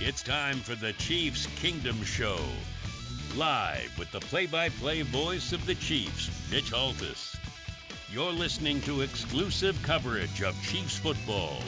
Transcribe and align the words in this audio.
It's 0.00 0.22
time 0.22 0.58
for 0.60 0.76
the 0.76 0.92
Chiefs 0.92 1.48
Kingdom 1.56 2.04
Show. 2.04 2.38
Live 3.36 3.98
with 3.98 4.08
the 4.12 4.20
play 4.20 4.46
by 4.46 4.68
play 4.68 5.02
voice 5.02 5.52
of 5.52 5.66
the 5.66 5.74
Chiefs, 5.74 6.30
Mitch 6.52 6.70
Holthus. 6.70 7.34
You're 8.08 8.30
listening 8.30 8.80
to 8.82 9.00
exclusive 9.00 9.76
coverage 9.82 10.40
of 10.42 10.54
Chiefs 10.62 10.96
football. 10.98 11.60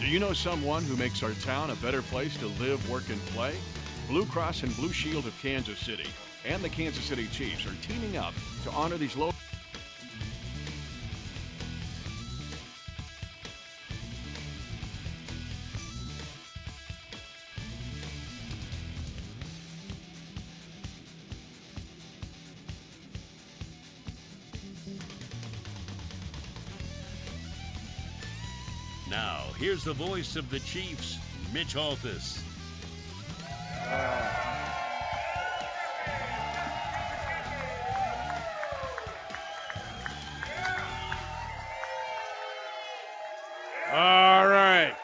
Do 0.00 0.06
you 0.06 0.18
know 0.18 0.32
someone 0.32 0.82
who 0.82 0.96
makes 0.96 1.22
our 1.22 1.34
town 1.34 1.68
a 1.68 1.76
better 1.76 2.00
place 2.00 2.38
to 2.38 2.46
live, 2.46 2.88
work, 2.88 3.10
and 3.10 3.20
play? 3.26 3.54
Blue 4.08 4.24
Cross 4.24 4.62
and 4.62 4.74
Blue 4.74 4.92
Shield 4.92 5.26
of 5.26 5.38
Kansas 5.42 5.78
City 5.78 6.08
and 6.46 6.64
the 6.64 6.70
Kansas 6.70 7.04
City 7.04 7.26
Chiefs 7.26 7.66
are 7.66 7.86
teaming 7.86 8.16
up 8.16 8.32
to 8.64 8.70
honor 8.70 8.96
these 8.96 9.14
local. 9.14 9.34
The 29.84 29.92
voice 29.92 30.36
of 30.36 30.48
the 30.48 30.60
Chiefs, 30.60 31.18
Mitch 31.52 31.74
Holthus. 31.74 32.42
All 43.92 44.46
right. 44.48 44.96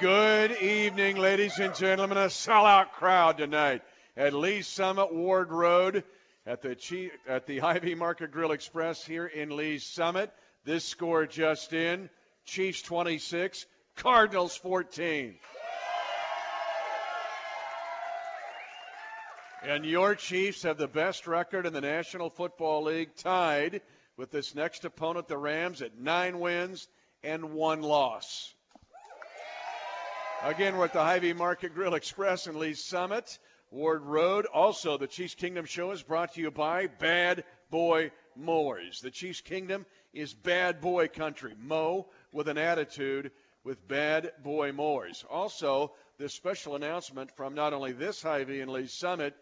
Good 0.00 0.60
evening, 0.60 1.18
ladies 1.18 1.60
and 1.60 1.72
gentlemen. 1.76 2.18
A 2.18 2.26
sellout 2.26 2.90
crowd 2.90 3.38
tonight 3.38 3.82
at 4.16 4.34
Lee 4.34 4.62
Summit 4.62 5.14
Ward 5.14 5.52
Road 5.52 6.02
at 6.44 6.62
the 6.62 6.74
Chief, 6.74 7.12
at 7.28 7.46
the 7.46 7.58
Hy-Vee 7.60 7.94
Market 7.94 8.32
Grill 8.32 8.50
Express 8.50 9.04
here 9.04 9.26
in 9.26 9.56
Lee 9.56 9.78
Summit. 9.78 10.32
This 10.64 10.84
score 10.84 11.26
just 11.26 11.72
in: 11.72 12.10
Chiefs 12.48 12.80
26, 12.80 13.66
Cardinals 13.96 14.56
14. 14.56 15.34
And 19.62 19.84
your 19.84 20.14
Chiefs 20.14 20.62
have 20.62 20.78
the 20.78 20.88
best 20.88 21.26
record 21.26 21.66
in 21.66 21.74
the 21.74 21.82
National 21.82 22.30
Football 22.30 22.84
League, 22.84 23.14
tied 23.16 23.82
with 24.16 24.30
this 24.30 24.54
next 24.54 24.86
opponent, 24.86 25.28
the 25.28 25.36
Rams, 25.36 25.82
at 25.82 25.98
nine 25.98 26.40
wins 26.40 26.88
and 27.22 27.52
one 27.52 27.82
loss. 27.82 28.54
Again, 30.42 30.78
we're 30.78 30.86
at 30.86 30.94
the 30.94 31.04
Hy-Vee 31.04 31.34
Market 31.34 31.74
Grill 31.74 31.94
Express 31.94 32.46
in 32.46 32.58
Lee's 32.58 32.82
Summit, 32.82 33.38
Ward 33.70 34.04
Road. 34.04 34.46
Also, 34.46 34.96
the 34.96 35.06
Chiefs 35.06 35.34
Kingdom 35.34 35.66
Show 35.66 35.90
is 35.90 36.02
brought 36.02 36.32
to 36.34 36.40
you 36.40 36.50
by 36.50 36.86
Bad 36.86 37.44
Boy 37.70 38.10
Mowers. 38.36 39.00
The 39.02 39.10
Chiefs 39.10 39.42
Kingdom 39.42 39.84
is 40.14 40.32
bad 40.32 40.80
boy 40.80 41.08
country. 41.08 41.54
Mow 41.60 42.08
with 42.32 42.48
an 42.48 42.58
attitude 42.58 43.30
with 43.64 43.86
Bad 43.86 44.32
Boy 44.42 44.72
Mowers. 44.72 45.24
Also, 45.28 45.92
this 46.18 46.34
special 46.34 46.74
announcement 46.74 47.30
from 47.36 47.54
not 47.54 47.72
only 47.72 47.92
this 47.92 48.22
Hy-Vee 48.22 48.60
and 48.60 48.70
Lee 48.70 48.86
Summit, 48.86 49.34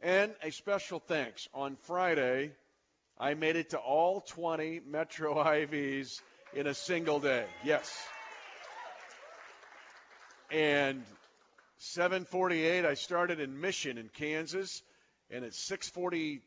and 0.00 0.32
a 0.42 0.50
special 0.50 0.98
thanks. 0.98 1.48
On 1.54 1.76
Friday, 1.82 2.52
I 3.18 3.34
made 3.34 3.56
it 3.56 3.70
to 3.70 3.78
all 3.78 4.20
20 4.20 4.80
Metro 4.86 5.42
Hy-Vees 5.42 6.20
in 6.54 6.66
a 6.66 6.74
single 6.74 7.20
day. 7.20 7.46
Yes. 7.64 7.90
And 10.50 11.02
7:48 11.80 12.84
I 12.84 12.94
started 12.94 13.40
in 13.40 13.60
Mission 13.60 13.98
in 13.98 14.08
Kansas 14.08 14.82
and 15.30 15.44
at 15.44 15.52
6:48 15.52 16.40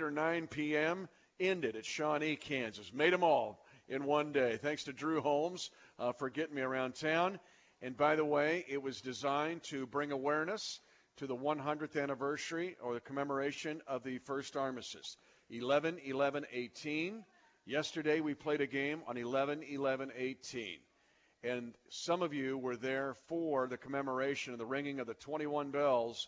or 0.00 0.10
9 0.10 0.46
p.m. 0.46 1.08
ended 1.38 1.76
at 1.76 1.84
Shawnee, 1.84 2.36
Kansas. 2.36 2.92
Made 2.92 3.12
them 3.12 3.22
all 3.22 3.60
in 3.88 4.04
one 4.04 4.32
day. 4.32 4.58
Thanks 4.60 4.84
to 4.84 4.92
Drew 4.92 5.20
Holmes 5.20 5.70
uh, 5.98 6.12
for 6.12 6.30
getting 6.30 6.54
me 6.54 6.62
around 6.62 6.94
town. 6.94 7.38
And 7.80 7.96
by 7.96 8.16
the 8.16 8.24
way, 8.24 8.64
it 8.68 8.82
was 8.82 9.00
designed 9.00 9.62
to 9.64 9.86
bring 9.86 10.12
awareness 10.12 10.80
to 11.18 11.26
the 11.26 11.36
100th 11.36 12.00
anniversary 12.00 12.76
or 12.82 12.94
the 12.94 13.00
commemoration 13.00 13.80
of 13.86 14.02
the 14.02 14.18
first 14.18 14.56
armistice. 14.56 15.16
11 15.50 15.98
11 16.04 16.46
18. 16.52 17.24
Yesterday 17.64 18.20
we 18.20 18.34
played 18.34 18.60
a 18.60 18.66
game 18.66 19.02
on 19.06 19.16
11 19.16 19.62
11 19.62 20.12
18. 20.16 20.78
And 21.44 21.74
some 21.88 22.22
of 22.22 22.34
you 22.34 22.58
were 22.58 22.76
there 22.76 23.14
for 23.28 23.68
the 23.68 23.76
commemoration 23.76 24.52
of 24.52 24.58
the 24.58 24.66
ringing 24.66 24.98
of 24.98 25.06
the 25.06 25.14
21 25.14 25.70
bells 25.70 26.26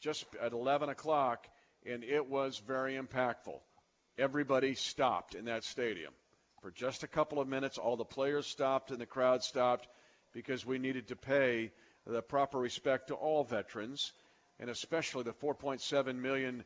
just 0.00 0.24
at 0.40 0.52
11 0.52 0.88
o'clock, 0.88 1.46
and 1.84 2.02
it 2.04 2.26
was 2.26 2.58
very 2.58 2.94
impactful. 2.94 3.60
Everybody 4.18 4.74
stopped 4.74 5.34
in 5.34 5.44
that 5.46 5.64
stadium. 5.64 6.12
For 6.66 6.72
just 6.72 7.04
a 7.04 7.06
couple 7.06 7.38
of 7.38 7.46
minutes, 7.46 7.78
all 7.78 7.96
the 7.96 8.04
players 8.04 8.44
stopped 8.44 8.90
and 8.90 9.00
the 9.00 9.06
crowd 9.06 9.44
stopped 9.44 9.86
because 10.32 10.66
we 10.66 10.80
needed 10.80 11.06
to 11.06 11.14
pay 11.14 11.70
the 12.04 12.20
proper 12.20 12.58
respect 12.58 13.06
to 13.06 13.14
all 13.14 13.44
veterans, 13.44 14.12
and 14.58 14.68
especially 14.68 15.22
the 15.22 15.32
4.7 15.32 16.16
million 16.16 16.64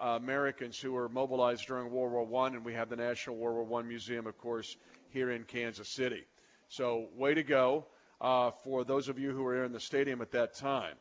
uh, 0.00 0.10
Americans 0.10 0.78
who 0.78 0.92
were 0.92 1.08
mobilized 1.08 1.66
during 1.66 1.90
World 1.90 2.30
War 2.30 2.44
I, 2.44 2.54
and 2.54 2.64
we 2.64 2.74
have 2.74 2.90
the 2.90 2.94
National 2.94 3.38
World 3.38 3.68
War 3.68 3.80
I 3.80 3.82
Museum, 3.82 4.28
of 4.28 4.38
course, 4.38 4.76
here 5.08 5.32
in 5.32 5.42
Kansas 5.42 5.88
City. 5.88 6.22
So, 6.68 7.08
way 7.16 7.34
to 7.34 7.42
go 7.42 7.86
uh, 8.20 8.52
for 8.62 8.84
those 8.84 9.08
of 9.08 9.18
you 9.18 9.32
who 9.32 9.42
were 9.42 9.64
in 9.64 9.72
the 9.72 9.80
stadium 9.80 10.22
at 10.22 10.30
that 10.30 10.54
time. 10.54 10.94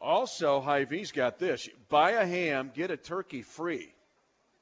Also, 0.00 0.60
Hy-Vee's 0.60 1.10
got 1.10 1.40
this 1.40 1.68
buy 1.88 2.12
a 2.12 2.24
ham, 2.24 2.70
get 2.72 2.92
a 2.92 2.96
turkey 2.96 3.42
free. 3.42 3.92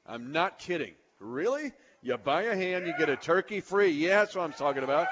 I'm 0.07 0.31
not 0.31 0.57
kidding. 0.57 0.95
Really? 1.19 1.73
You 2.01 2.15
buy 2.15 2.43
a 2.43 2.55
ham, 2.55 2.85
you 2.85 2.93
get 2.97 3.09
a 3.09 3.17
turkey 3.17 3.59
free. 3.59 3.89
Yeah, 3.89 4.19
that's 4.19 4.33
what 4.33 4.43
I'm 4.43 4.53
talking 4.53 4.83
about. 4.83 5.07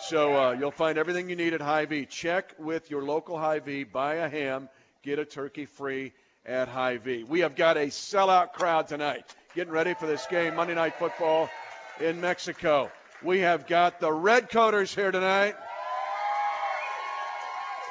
So 0.00 0.36
uh, 0.36 0.52
you'll 0.52 0.70
find 0.70 0.98
everything 0.98 1.30
you 1.30 1.36
need 1.36 1.54
at 1.54 1.62
Hy-Vee. 1.62 2.06
Check 2.06 2.54
with 2.58 2.90
your 2.90 3.02
local 3.02 3.38
Hy-Vee. 3.38 3.84
Buy 3.84 4.16
a 4.16 4.28
ham, 4.28 4.68
get 5.02 5.18
a 5.18 5.24
turkey 5.24 5.64
free 5.64 6.12
at 6.44 6.68
Hy-Vee. 6.68 7.24
We 7.24 7.40
have 7.40 7.56
got 7.56 7.78
a 7.78 7.86
sellout 7.86 8.52
crowd 8.52 8.88
tonight. 8.88 9.24
Getting 9.54 9.72
ready 9.72 9.94
for 9.94 10.06
this 10.06 10.26
game, 10.26 10.56
Monday 10.56 10.74
Night 10.74 10.96
Football 10.98 11.48
in 12.00 12.20
Mexico. 12.20 12.90
We 13.22 13.40
have 13.40 13.66
got 13.66 13.98
the 13.98 14.12
Red 14.12 14.50
Coaters 14.50 14.94
here 14.94 15.10
tonight. 15.10 15.54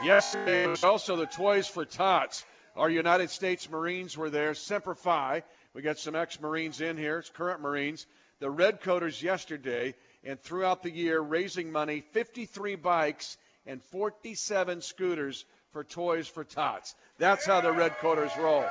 Was 0.06 0.84
also 0.84 1.16
the 1.16 1.26
Toys 1.26 1.68
for 1.68 1.86
Tots. 1.86 2.46
Our 2.76 2.90
United 2.90 3.32
States 3.32 3.68
Marines 3.70 4.16
were 4.16 4.30
there. 4.30 4.54
Semper 4.54 4.94
Fi. 4.94 5.44
We 5.74 5.82
got 5.82 5.98
some 5.98 6.16
ex-Marines 6.16 6.82
in 6.82 6.98
here. 6.98 7.20
It's 7.20 7.30
current 7.30 7.62
Marines. 7.62 8.06
The 8.40 8.50
Red 8.50 8.82
Coaters 8.82 9.22
yesterday 9.22 9.96
and 10.24 10.40
throughout 10.40 10.84
the 10.84 10.92
year 10.92 11.20
raising 11.20 11.72
money, 11.72 12.02
53 12.12 12.76
bikes 12.76 13.38
and 13.66 13.82
47 13.86 14.82
scooters 14.82 15.46
for 15.72 15.84
Toys 15.84 16.28
for 16.28 16.44
Tots. 16.44 16.94
That's 17.18 17.46
how 17.46 17.62
the 17.62 17.72
Red 17.72 17.98
Coaters 17.98 18.32
roll. 18.38 18.66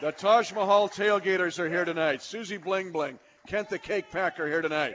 The 0.00 0.12
Taj 0.12 0.52
Mahal 0.52 0.88
tailgaters 0.88 1.58
are 1.58 1.68
here 1.68 1.84
tonight. 1.84 2.22
Susie 2.22 2.56
Bling 2.56 2.92
Bling, 2.92 3.18
Kent 3.48 3.68
the 3.68 3.78
Cake 3.78 4.12
Packer 4.12 4.46
here 4.46 4.62
tonight. 4.62 4.94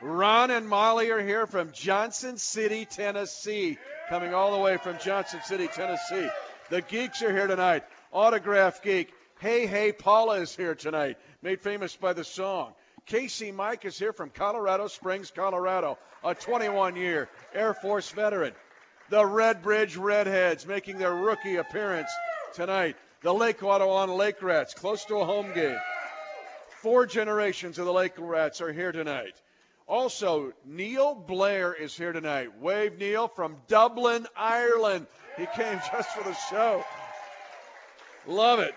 Ron 0.00 0.50
and 0.50 0.68
Molly 0.68 1.10
are 1.10 1.20
here 1.20 1.46
from 1.46 1.72
Johnson 1.72 2.38
City, 2.38 2.86
Tennessee, 2.86 3.76
coming 4.08 4.32
all 4.32 4.52
the 4.52 4.58
way 4.58 4.78
from 4.78 4.96
Johnson 4.98 5.40
City, 5.44 5.66
Tennessee. 5.66 6.28
The 6.70 6.80
Geeks 6.80 7.22
are 7.22 7.32
here 7.32 7.46
tonight. 7.46 7.84
Autograph 8.12 8.82
Geek. 8.82 9.12
Hey 9.40 9.66
Hey 9.66 9.92
Paula 9.92 10.40
is 10.40 10.56
here 10.56 10.74
tonight, 10.74 11.16
made 11.42 11.60
famous 11.60 11.94
by 11.94 12.12
the 12.12 12.24
song. 12.24 12.72
Casey 13.06 13.52
Mike 13.52 13.84
is 13.84 13.96
here 13.96 14.12
from 14.12 14.30
Colorado 14.30 14.88
Springs, 14.88 15.30
Colorado, 15.30 15.96
a 16.24 16.34
21 16.34 16.96
year 16.96 17.28
Air 17.54 17.72
Force 17.72 18.10
veteran. 18.10 18.52
The 19.10 19.24
Red 19.24 19.62
Bridge 19.62 19.96
Redheads 19.96 20.66
making 20.66 20.98
their 20.98 21.14
rookie 21.14 21.54
appearance 21.54 22.10
tonight. 22.54 22.96
The 23.22 23.32
Lake 23.32 23.62
Ottawa 23.62 24.06
Lake 24.06 24.42
Rats, 24.42 24.74
close 24.74 25.04
to 25.04 25.18
a 25.18 25.24
home 25.24 25.52
game. 25.54 25.78
Four 26.82 27.06
generations 27.06 27.78
of 27.78 27.86
the 27.86 27.92
Lake 27.92 28.14
Rats 28.18 28.60
are 28.60 28.72
here 28.72 28.90
tonight. 28.90 29.40
Also, 29.86 30.52
Neil 30.64 31.14
Blair 31.14 31.72
is 31.72 31.96
here 31.96 32.12
tonight. 32.12 32.58
Wave 32.58 32.98
Neil 32.98 33.28
from 33.28 33.56
Dublin, 33.68 34.26
Ireland. 34.36 35.06
He 35.36 35.46
came 35.54 35.80
just 35.92 36.10
for 36.10 36.24
the 36.24 36.34
show. 36.34 36.84
Love 38.26 38.58
it. 38.58 38.74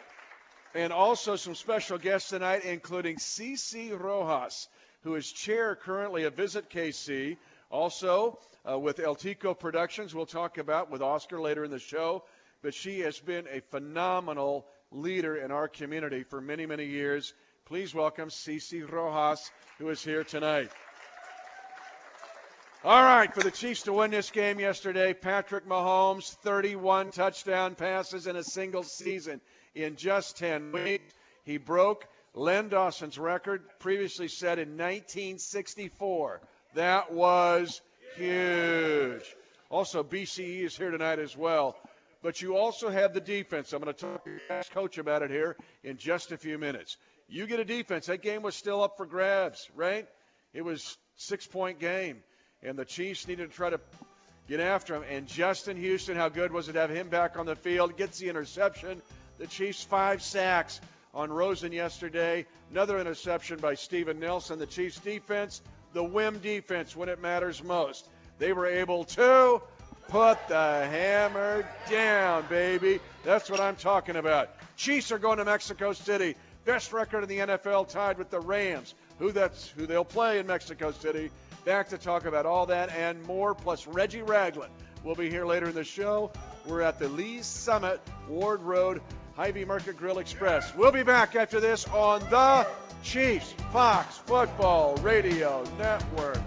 And 0.74 0.94
also 0.94 1.36
some 1.36 1.56
special 1.56 1.98
guests 1.98 2.30
tonight, 2.30 2.64
including 2.64 3.18
CC 3.18 3.98
Rojas, 3.98 4.70
who 5.04 5.16
is 5.16 5.30
chair 5.30 5.76
currently 5.76 6.24
of 6.24 6.36
Visit 6.36 6.70
KC. 6.70 7.38
Also, 7.70 8.40
uh, 8.70 8.80
with 8.80 9.00
El 9.00 9.16
Tico 9.16 9.54
Productions, 9.54 10.16
we'll 10.16 10.26
talk 10.26 10.58
about 10.58 10.90
with 10.90 11.02
Oscar 11.02 11.42
later 11.42 11.66
in 11.66 11.72
the 11.72 11.80
show. 11.80 12.24
But 12.62 12.74
she 12.74 13.02
has 13.02 13.20
been 13.20 13.48
a 13.52 13.60
phenomenal 13.72 14.66
leader 14.92 15.36
in 15.36 15.52
our 15.52 15.68
community 15.68 16.24
for 16.24 16.40
many, 16.40 16.66
many 16.66 16.86
years. 16.86 17.34
Please 17.66 17.94
welcome 17.94 18.30
CC 18.30 18.90
Rojas, 18.90 19.52
who 19.78 19.90
is 19.90 20.02
here 20.02 20.24
tonight. 20.24 20.70
All 22.84 23.04
right, 23.04 23.32
for 23.34 23.42
the 23.42 23.52
Chiefs 23.52 23.84
to 23.84 23.94
win 23.94 24.10
this 24.10 24.32
game 24.32 24.60
yesterday, 24.60 25.14
Patrick 25.14 25.68
Mahomes, 25.68 26.34
31 26.38 27.12
touchdown 27.12 27.76
passes 27.76 28.26
in 28.26 28.36
a 28.36 28.44
single 28.44 28.84
season 28.84 29.42
in 29.76 29.96
just 29.96 30.38
10 30.38 30.72
weeks. 30.72 31.14
He 31.44 31.58
broke 31.58 32.06
Len 32.34 32.70
Dawson's 32.70 33.18
record, 33.18 33.64
previously 33.80 34.28
set 34.28 34.60
in 34.60 34.78
1964. 34.78 36.42
That 36.76 37.12
was 37.12 37.82
huge. 38.16 39.24
Also, 39.70 40.04
BCE 40.04 40.64
is 40.64 40.78
here 40.78 40.92
tonight 40.92 41.20
as 41.20 41.36
well. 41.36 41.76
But 42.22 42.42
you 42.42 42.56
also 42.56 42.90
have 42.90 43.14
the 43.14 43.22
defense. 43.22 43.74
I'm 43.74 43.82
going 43.82 43.94
to 43.94 44.00
talk 44.00 44.24
to 44.26 44.30
your 44.30 44.64
coach 44.74 44.98
about 44.98 45.24
it 45.24 45.32
here 45.32 45.58
in 45.84 45.98
just 45.98 46.32
a 46.32 46.38
few 46.38 46.58
minutes. 46.58 46.98
You 47.28 47.48
get 47.48 47.60
a 47.60 47.66
defense. 47.66 48.06
That 48.06 48.22
game 48.22 48.44
was 48.44 48.56
still 48.56 48.84
up 48.84 48.98
for 48.98 49.06
grabs, 49.06 49.70
right? 49.76 50.08
It 50.54 50.64
was 50.64 50.98
six 51.16 51.48
point 51.48 51.80
game 51.80 52.22
and 52.64 52.78
the 52.78 52.86
Chiefs 52.86 53.28
needed 53.28 53.50
to 53.50 53.56
try 53.56 53.70
to 53.70 53.80
get 54.48 54.60
after 54.60 54.96
him. 54.96 55.04
And 55.10 55.28
Justin 55.28 55.78
Houston, 55.78 56.16
how 56.16 56.30
good 56.30 56.52
was 56.52 56.70
it 56.70 56.74
to 56.74 56.80
have 56.80 56.90
him 56.90 57.10
back 57.10 57.38
on 57.38 57.46
the 57.46 57.56
field? 57.56 57.98
Gets 57.98 58.20
the 58.20 58.30
interception. 58.30 59.02
The 59.42 59.48
Chiefs 59.48 59.84
five 59.84 60.22
sacks 60.22 60.80
on 61.16 61.34
Rosen 61.34 61.72
yesterday. 61.72 62.46
Another 62.70 63.00
interception 63.00 63.58
by 63.58 63.74
Steven 63.74 64.20
Nelson. 64.20 64.60
The 64.60 64.68
Chiefs 64.68 65.00
defense, 65.00 65.64
the 65.94 66.04
whim 66.04 66.38
defense 66.38 66.96
when 66.96 67.10
it 67.10 67.20
matters 67.20 67.64
most. 67.64 68.08
They 68.38 68.54
were 68.54 68.68
able 68.68 69.06
to 69.06 69.60
put 70.10 70.38
the 70.48 70.88
hammer 70.92 71.68
down, 71.90 72.46
baby. 72.50 73.00
That's 73.24 73.50
what 73.50 73.60
I'm 73.60 73.76
talking 73.78 74.16
about. 74.16 74.52
Chiefs 74.78 75.12
are 75.12 75.18
going 75.18 75.40
to 75.40 75.46
Mexico 75.46 75.94
City. 75.94 76.36
Best 76.66 76.94
record 76.94 77.24
in 77.24 77.30
the 77.30 77.40
NFL 77.40 77.90
tied 77.90 78.20
with 78.20 78.30
the 78.30 78.40
Rams, 78.40 78.94
who 79.18 79.32
that's 79.32 79.70
who 79.70 79.88
they'll 79.88 80.06
play 80.06 80.38
in 80.38 80.46
Mexico 80.46 80.92
City 80.92 81.32
back 81.66 81.90
to 81.90 81.98
talk 81.98 82.26
about 82.26 82.46
all 82.46 82.68
that 82.68 82.92
and 82.92 83.24
more, 83.26 83.56
plus 83.56 83.88
Reggie 83.88 84.22
Ragland 84.22 84.72
will 85.04 85.16
be 85.16 85.32
here 85.32 85.46
later 85.46 85.70
in 85.70 85.74
the 85.74 85.84
show. 85.84 86.32
We're 86.68 86.82
at 86.82 87.00
the 87.00 87.10
Lee's 87.10 87.48
Summit, 87.48 88.00
Ward 88.28 88.62
Road, 88.62 89.02
Hy-Vee 89.36 89.66
Market 89.66 89.98
Grill 89.98 90.20
Express. 90.20 90.76
We'll 90.76 90.92
be 90.92 91.04
back 91.04 91.36
after 91.36 91.60
this 91.60 91.88
on 91.88 92.20
the 92.30 92.68
Chiefs 93.04 93.54
Fox 93.72 94.18
Football 94.18 94.96
Radio 94.98 95.64
Network. 95.78 96.42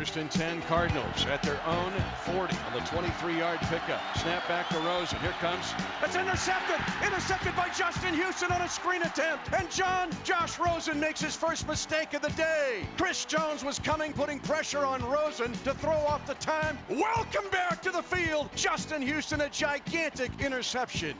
First 0.00 0.16
and 0.16 0.30
10 0.30 0.62
Cardinals 0.62 1.26
at 1.26 1.42
their 1.42 1.60
own 1.66 1.92
40 2.24 2.56
on 2.56 2.72
the 2.72 2.78
23-yard 2.78 3.58
pickup. 3.60 4.00
Snap 4.16 4.48
back 4.48 4.70
to 4.70 4.78
Rosen. 4.78 5.18
Here 5.18 5.34
comes. 5.42 5.74
It's 6.02 6.16
intercepted. 6.16 6.80
Intercepted 7.06 7.54
by 7.54 7.68
Justin 7.76 8.14
Houston 8.14 8.50
on 8.50 8.62
a 8.62 8.68
screen 8.70 9.02
attempt. 9.02 9.52
And 9.52 9.70
John 9.70 10.08
Josh 10.24 10.58
Rosen 10.58 10.98
makes 11.00 11.20
his 11.20 11.36
first 11.36 11.68
mistake 11.68 12.14
of 12.14 12.22
the 12.22 12.30
day. 12.30 12.88
Chris 12.96 13.26
Jones 13.26 13.62
was 13.62 13.78
coming, 13.78 14.14
putting 14.14 14.40
pressure 14.40 14.86
on 14.86 15.04
Rosen 15.04 15.52
to 15.52 15.74
throw 15.74 15.92
off 15.92 16.26
the 16.26 16.32
time. 16.36 16.78
Welcome 16.88 17.50
back 17.52 17.82
to 17.82 17.90
the 17.90 18.02
field. 18.02 18.48
Justin 18.56 19.02
Houston, 19.02 19.42
a 19.42 19.50
gigantic 19.50 20.30
interception. 20.40 21.14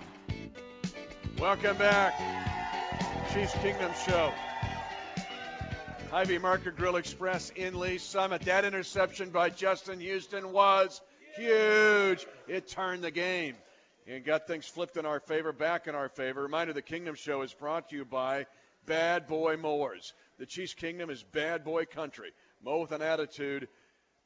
Welcome 1.38 1.76
back. 1.76 2.14
Chiefs 3.34 3.52
Kingdom 3.60 3.92
Show. 4.06 4.32
Hy-Vee 6.10 6.38
Market 6.38 6.76
Grill 6.76 6.96
Express 6.96 7.50
in 7.50 7.78
Lee 7.78 7.98
Summit. 7.98 8.42
That 8.42 8.64
interception 8.64 9.30
by 9.30 9.48
Justin 9.48 10.00
Houston 10.00 10.50
was 10.50 11.00
huge. 11.36 12.26
It 12.48 12.66
turned 12.66 13.04
the 13.04 13.12
game 13.12 13.54
and 14.08 14.24
got 14.24 14.48
things 14.48 14.66
flipped 14.66 14.96
in 14.96 15.06
our 15.06 15.20
favor, 15.20 15.52
back 15.52 15.86
in 15.86 15.94
our 15.94 16.08
favor. 16.08 16.42
Reminder 16.42 16.72
the 16.72 16.82
Kingdom 16.82 17.14
Show 17.14 17.42
is 17.42 17.54
brought 17.54 17.90
to 17.90 17.96
you 17.96 18.04
by 18.04 18.46
Bad 18.86 19.28
Boy 19.28 19.56
Mowers. 19.56 20.12
The 20.40 20.46
Chiefs 20.46 20.74
Kingdom 20.74 21.10
is 21.10 21.22
bad 21.22 21.62
boy 21.62 21.84
country. 21.84 22.32
Mow 22.60 22.80
with 22.80 22.90
an 22.90 23.02
attitude, 23.02 23.68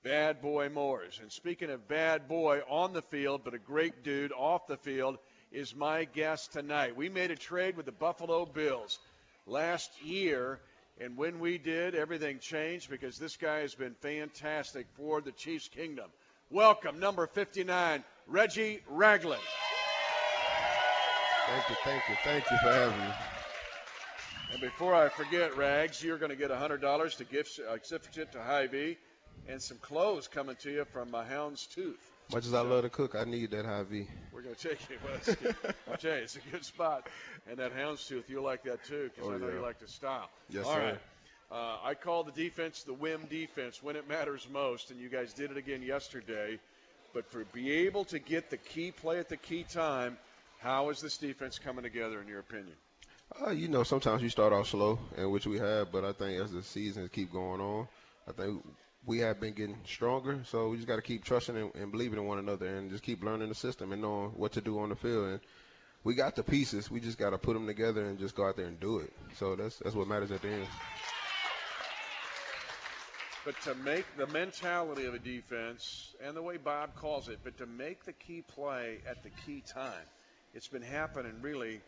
bad 0.02 0.40
boy 0.40 0.70
mowers. 0.70 1.18
And 1.20 1.30
speaking 1.30 1.68
of 1.68 1.86
bad 1.86 2.28
boy 2.28 2.62
on 2.66 2.94
the 2.94 3.02
field, 3.02 3.42
but 3.44 3.52
a 3.52 3.58
great 3.58 4.02
dude 4.02 4.32
off 4.32 4.66
the 4.66 4.78
field, 4.78 5.18
is 5.52 5.74
my 5.74 6.04
guest 6.04 6.54
tonight. 6.54 6.96
We 6.96 7.10
made 7.10 7.30
a 7.30 7.36
trade 7.36 7.76
with 7.76 7.84
the 7.84 7.92
Buffalo 7.92 8.46
Bills 8.46 8.98
last 9.46 9.90
year 10.02 10.60
and 11.00 11.16
when 11.16 11.40
we 11.40 11.58
did, 11.58 11.94
everything 11.94 12.38
changed 12.38 12.88
because 12.88 13.18
this 13.18 13.36
guy 13.36 13.58
has 13.60 13.74
been 13.74 13.94
fantastic 13.94 14.86
for 14.96 15.20
the 15.20 15.32
Chiefs 15.32 15.68
Kingdom. 15.68 16.10
Welcome, 16.50 17.00
number 17.00 17.26
59, 17.26 18.04
Reggie 18.26 18.80
Ragland. 18.88 19.42
Thank 21.46 21.68
you, 21.68 21.76
thank 21.84 22.02
you, 22.08 22.14
thank 22.22 22.50
you 22.50 22.56
for 22.62 22.72
having 22.72 22.98
me. 22.98 23.12
And 24.52 24.60
before 24.60 24.94
I 24.94 25.08
forget, 25.08 25.56
Rags, 25.56 26.02
you're 26.02 26.18
going 26.18 26.30
to 26.30 26.36
get 26.36 26.50
$100 26.50 27.16
to 27.16 27.24
gift 27.24 27.60
certificate 27.82 28.32
to 28.32 28.42
Hy-Vee 28.42 28.96
and 29.48 29.60
some 29.60 29.78
clothes 29.78 30.28
coming 30.28 30.56
to 30.62 30.70
you 30.70 30.84
from 30.84 31.10
my 31.10 31.24
Hound's 31.24 31.66
Tooth. 31.66 32.13
Much 32.32 32.46
as 32.46 32.54
I 32.54 32.60
love 32.60 32.82
to 32.82 32.88
cook, 32.88 33.14
I 33.14 33.24
need 33.24 33.50
that 33.50 33.66
Hy-Vee. 33.66 34.08
We're 34.32 34.42
going 34.42 34.54
to 34.54 34.68
take 34.68 34.78
you. 34.88 34.96
Well, 35.04 35.54
I'll 35.90 35.96
tell 35.96 36.16
you, 36.16 36.22
it's 36.22 36.36
a 36.36 36.40
good 36.50 36.64
spot. 36.64 37.06
And 37.48 37.58
that 37.58 37.76
houndstooth, 37.76 38.24
you'll 38.28 38.44
like 38.44 38.62
that 38.64 38.84
too, 38.84 39.10
because 39.14 39.30
oh, 39.30 39.34
I 39.34 39.38
know 39.38 39.48
yeah. 39.48 39.54
you 39.54 39.60
like 39.60 39.78
to 39.80 39.88
style. 39.88 40.30
Yes, 40.48 40.64
All 40.64 40.74
sir. 40.74 40.84
Right. 40.84 40.98
Uh, 41.52 41.76
I 41.84 41.94
call 41.94 42.24
the 42.24 42.32
defense 42.32 42.82
the 42.82 42.94
whim 42.94 43.26
defense 43.30 43.82
when 43.82 43.96
it 43.96 44.08
matters 44.08 44.48
most, 44.50 44.90
and 44.90 44.98
you 44.98 45.08
guys 45.08 45.34
did 45.34 45.50
it 45.50 45.56
again 45.56 45.82
yesterday. 45.82 46.58
But 47.12 47.30
for 47.30 47.44
be 47.52 47.70
able 47.86 48.04
to 48.06 48.18
get 48.18 48.50
the 48.50 48.56
key 48.56 48.90
play 48.90 49.18
at 49.18 49.28
the 49.28 49.36
key 49.36 49.62
time, 49.62 50.16
how 50.58 50.88
is 50.88 51.00
this 51.00 51.18
defense 51.18 51.58
coming 51.58 51.84
together 51.84 52.20
in 52.20 52.26
your 52.26 52.40
opinion? 52.40 52.74
Uh, 53.46 53.50
you 53.50 53.68
know, 53.68 53.82
sometimes 53.82 54.22
you 54.22 54.28
start 54.28 54.52
off 54.52 54.68
slow, 54.68 54.98
and 55.16 55.30
which 55.30 55.46
we 55.46 55.58
have, 55.58 55.92
but 55.92 56.04
I 56.04 56.12
think 56.12 56.40
as 56.40 56.52
the 56.52 56.62
seasons 56.62 57.10
keep 57.12 57.32
going 57.32 57.60
on, 57.60 57.86
I 58.28 58.32
think 58.32 58.64
we 59.06 59.18
have 59.18 59.40
been 59.40 59.52
getting 59.52 59.78
stronger. 59.86 60.40
So 60.46 60.68
we 60.68 60.76
just 60.76 60.88
got 60.88 60.96
to 60.96 61.02
keep 61.02 61.24
trusting 61.24 61.56
and, 61.56 61.74
and, 61.74 61.92
believing 61.92 62.18
in 62.18 62.26
one 62.26 62.38
another, 62.38 62.66
and 62.66 62.90
just 62.90 63.02
keep 63.02 63.22
learning 63.22 63.48
the 63.48 63.54
system 63.54 63.92
and 63.92 64.02
knowing 64.02 64.30
what 64.30 64.52
to 64.52 64.60
do 64.60 64.78
on 64.78 64.88
the 64.88 64.96
field. 64.96 65.28
And 65.28 65.40
we 66.04 66.14
got 66.14 66.36
the 66.36 66.42
pieces. 66.42 66.90
We 66.90 67.00
just 67.00 67.18
got 67.18 67.30
to 67.30 67.38
put 67.38 67.54
them 67.54 67.66
together 67.66 68.04
and 68.04 68.18
just 68.18 68.34
go 68.34 68.46
out 68.46 68.56
there 68.56 68.66
and 68.66 68.78
do 68.80 68.98
it. 68.98 69.12
So 69.36 69.56
that's 69.56 69.78
that's 69.78 69.94
what 69.94 70.08
matters 70.08 70.30
at 70.30 70.42
the 70.42 70.48
end. 70.48 70.68
But 73.44 73.60
to 73.62 73.74
make 73.74 74.06
the 74.16 74.26
mentality 74.28 75.04
of 75.04 75.12
a 75.12 75.18
defense 75.18 76.14
and 76.24 76.34
the 76.34 76.40
way 76.40 76.56
Bob 76.56 76.94
calls 76.94 77.28
it, 77.28 77.40
but 77.44 77.58
to 77.58 77.66
make 77.66 78.04
the 78.04 78.14
key 78.14 78.42
play 78.42 79.00
at 79.06 79.22
the 79.22 79.28
key 79.44 79.62
time, 79.66 80.06
it's 80.54 80.68
been 80.68 80.82
happening 80.82 81.34
really 81.42 81.80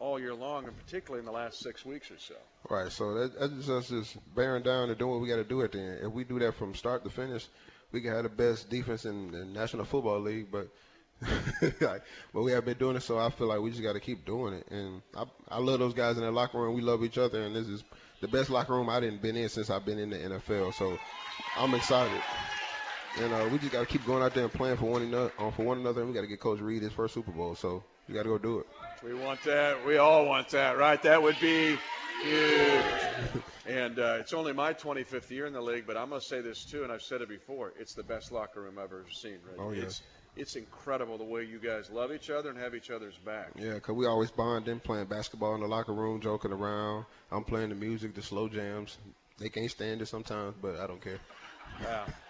all 0.00 0.18
year 0.18 0.34
long, 0.34 0.64
and 0.64 0.76
particularly 0.76 1.20
in 1.20 1.26
the 1.26 1.32
last 1.32 1.60
six 1.60 1.84
weeks 1.84 2.10
or 2.10 2.18
so. 2.18 2.34
Right. 2.68 2.90
So 2.90 3.14
that, 3.14 3.38
that's 3.38 3.68
us 3.68 3.88
just 3.88 4.16
bearing 4.34 4.62
down 4.62 4.88
and 4.88 4.98
doing 4.98 5.12
what 5.12 5.20
we 5.20 5.28
got 5.28 5.36
to 5.36 5.44
do 5.44 5.62
at 5.62 5.72
the 5.72 5.78
end. 5.78 5.98
If 6.02 6.12
we 6.12 6.24
do 6.24 6.38
that 6.40 6.56
from 6.56 6.74
start 6.74 7.04
to 7.04 7.10
finish, 7.10 7.46
we 7.92 8.00
can 8.00 8.12
have 8.12 8.24
the 8.24 8.30
best 8.30 8.70
defense 8.70 9.04
in 9.04 9.30
the 9.30 9.44
National 9.44 9.84
Football 9.84 10.20
League. 10.20 10.48
But 10.50 10.68
but 11.80 12.42
we 12.42 12.52
have 12.52 12.64
been 12.64 12.78
doing 12.78 12.96
it, 12.96 13.02
so 13.02 13.18
I 13.18 13.30
feel 13.30 13.48
like 13.48 13.60
we 13.60 13.70
just 13.70 13.82
got 13.82 13.92
to 13.92 14.00
keep 14.00 14.24
doing 14.24 14.54
it. 14.54 14.66
And 14.70 15.02
I, 15.14 15.24
I 15.48 15.58
love 15.58 15.78
those 15.78 15.94
guys 15.94 16.16
in 16.16 16.22
the 16.22 16.30
locker 16.30 16.58
room. 16.58 16.74
We 16.74 16.80
love 16.80 17.04
each 17.04 17.18
other, 17.18 17.42
and 17.42 17.54
this 17.54 17.68
is 17.68 17.84
the 18.20 18.28
best 18.28 18.48
locker 18.48 18.72
room 18.72 18.88
I 18.88 19.00
didn't 19.00 19.20
been 19.20 19.36
in 19.36 19.48
since 19.48 19.70
I've 19.70 19.84
been 19.84 19.98
in 19.98 20.10
the 20.10 20.16
NFL. 20.16 20.74
So 20.74 20.98
I'm 21.56 21.74
excited. 21.74 22.22
And 23.18 23.32
uh, 23.32 23.48
we 23.52 23.58
just 23.58 23.72
got 23.72 23.80
to 23.80 23.86
keep 23.86 24.06
going 24.06 24.22
out 24.22 24.34
there 24.34 24.44
and 24.44 24.52
playing 24.52 24.76
for 24.76 24.86
one 24.86 25.02
another. 25.02 25.32
Uh, 25.38 25.50
for 25.50 25.64
one 25.64 25.78
another, 25.78 26.00
and 26.00 26.10
we 26.10 26.14
got 26.14 26.22
to 26.22 26.26
get 26.26 26.40
Coach 26.40 26.60
Reid 26.60 26.82
his 26.82 26.92
first 26.92 27.12
Super 27.12 27.32
Bowl. 27.32 27.54
So 27.54 27.82
we 28.10 28.16
got 28.16 28.24
to 28.24 28.28
go 28.28 28.38
do 28.38 28.58
it. 28.58 28.66
We 29.04 29.14
want 29.14 29.42
that. 29.44 29.86
We 29.86 29.98
all 29.98 30.26
want 30.26 30.48
that, 30.48 30.76
right? 30.76 31.00
That 31.02 31.22
would 31.22 31.38
be 31.40 31.78
huge. 32.22 32.84
and 33.66 33.98
uh, 33.98 34.16
it's 34.18 34.32
only 34.32 34.52
my 34.52 34.74
25th 34.74 35.30
year 35.30 35.46
in 35.46 35.52
the 35.52 35.60
league, 35.60 35.84
but 35.86 35.96
I'm 35.96 36.08
going 36.08 36.20
to 36.20 36.26
say 36.26 36.40
this 36.40 36.64
too, 36.64 36.82
and 36.82 36.92
I've 36.92 37.02
said 37.02 37.20
it 37.20 37.28
before. 37.28 37.72
It's 37.78 37.94
the 37.94 38.02
best 38.02 38.32
locker 38.32 38.62
room 38.62 38.78
I've 38.78 38.84
ever 38.84 39.06
seen. 39.12 39.38
Right? 39.46 39.58
Oh 39.58 39.70
yeah. 39.70 39.84
It's, 39.84 40.02
it's 40.36 40.56
incredible 40.56 41.18
the 41.18 41.24
way 41.24 41.44
you 41.44 41.60
guys 41.60 41.88
love 41.90 42.12
each 42.12 42.30
other 42.30 42.50
and 42.50 42.58
have 42.58 42.74
each 42.74 42.90
other's 42.90 43.16
back. 43.18 43.50
Yeah, 43.56 43.74
because 43.74 43.94
we 43.94 44.06
always 44.06 44.30
bond 44.30 44.66
in 44.66 44.80
playing 44.80 45.06
basketball 45.06 45.54
in 45.54 45.60
the 45.60 45.68
locker 45.68 45.92
room, 45.92 46.20
joking 46.20 46.52
around. 46.52 47.04
I'm 47.30 47.44
playing 47.44 47.68
the 47.68 47.74
music, 47.76 48.14
the 48.14 48.22
slow 48.22 48.48
jams. 48.48 48.98
They 49.38 49.48
can't 49.48 49.70
stand 49.70 50.02
it 50.02 50.06
sometimes, 50.06 50.56
but 50.60 50.80
I 50.80 50.86
don't 50.86 51.00
care. 51.00 51.18
Yeah. 51.80 52.06